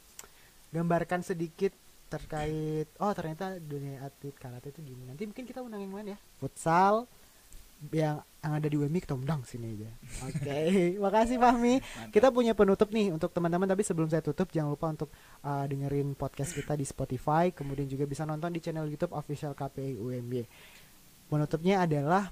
gambarkan 0.71 1.19
sedikit 1.19 1.75
terkait 2.07 2.87
oh 3.01 3.11
ternyata 3.11 3.59
dunia 3.59 3.99
atlet 4.07 4.31
karate 4.39 4.71
itu 4.71 4.79
gini 4.79 5.03
nanti 5.03 5.27
mungkin 5.27 5.43
kita 5.43 5.59
undang 5.65 5.81
yang 5.81 5.93
lain 5.97 6.07
ya. 6.15 6.17
Futsal 6.37 7.09
yang 7.91 8.23
yang 8.39 8.53
ada 8.55 8.67
di 8.69 8.77
UMI 8.77 8.99
kita 9.03 9.17
undang 9.17 9.41
sini 9.43 9.73
aja. 9.73 9.91
Oke. 10.29 10.59
Makasih 11.03 11.41
Fahmi. 11.41 11.81
Mantap. 11.81 12.13
kita 12.13 12.27
punya 12.29 12.53
penutup 12.53 12.93
nih 12.93 13.09
untuk 13.09 13.33
teman-teman. 13.33 13.65
Tapi 13.65 13.81
sebelum 13.81 14.07
saya 14.07 14.21
tutup 14.21 14.53
jangan 14.53 14.77
lupa 14.77 14.87
untuk 14.93 15.09
uh, 15.41 15.65
dengerin 15.65 16.13
podcast 16.13 16.53
kita 16.53 16.77
di 16.77 16.85
Spotify. 16.85 17.49
Kemudian 17.49 17.89
juga 17.89 18.05
bisa 18.05 18.21
nonton 18.23 18.53
di 18.53 18.61
channel 18.61 18.85
YouTube 18.85 19.17
official 19.17 19.57
KPI 19.57 19.97
UMB 19.97 20.33
penutupnya 21.29 21.85
adalah 21.85 22.29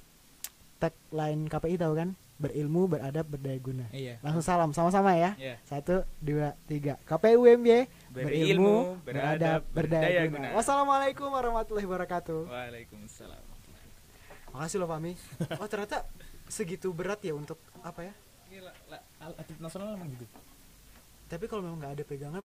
tagline 0.83 1.47
KPI 1.47 1.79
tahu 1.79 1.93
kan? 1.95 2.09
Berilmu 2.33 2.91
beradab 2.91 3.23
berdaya 3.23 3.55
guna. 3.55 3.87
Iya. 3.95 4.19
Langsung 4.19 4.43
salam 4.43 4.75
sama-sama 4.75 5.15
ya. 5.15 5.31
Iya. 5.39 5.55
satu 5.63 6.03
dua 6.19 6.59
tiga. 6.67 6.99
KPI 7.07 7.39
UMB 7.39 7.67
berilmu 8.11 8.99
beradab 8.99 9.63
berdaya 9.71 10.27
guna. 10.27 10.51
wassalamualaikum 10.51 11.31
warahmatullahi 11.31 11.87
wabarakatuh. 11.87 12.51
Waalaikumsalam. 12.51 13.43
Makasih 14.53 14.77
loh 14.77 14.89
Fami 14.91 15.17
oh 15.57 15.65
ternyata 15.65 16.05
segitu 16.45 16.91
berat 16.93 17.23
ya 17.23 17.33
untuk 17.33 17.57
apa 17.81 18.05
ya? 18.05 18.13
Gila, 18.51 18.69
la- 18.85 19.01
atlet 19.17 19.57
nasional 19.57 19.97
emang 19.97 20.13
gitu? 20.13 20.25
Tapi 21.25 21.45
kalau 21.49 21.65
memang 21.65 21.81
nggak 21.81 21.93
ada 21.97 22.03
pegangan 22.05 22.41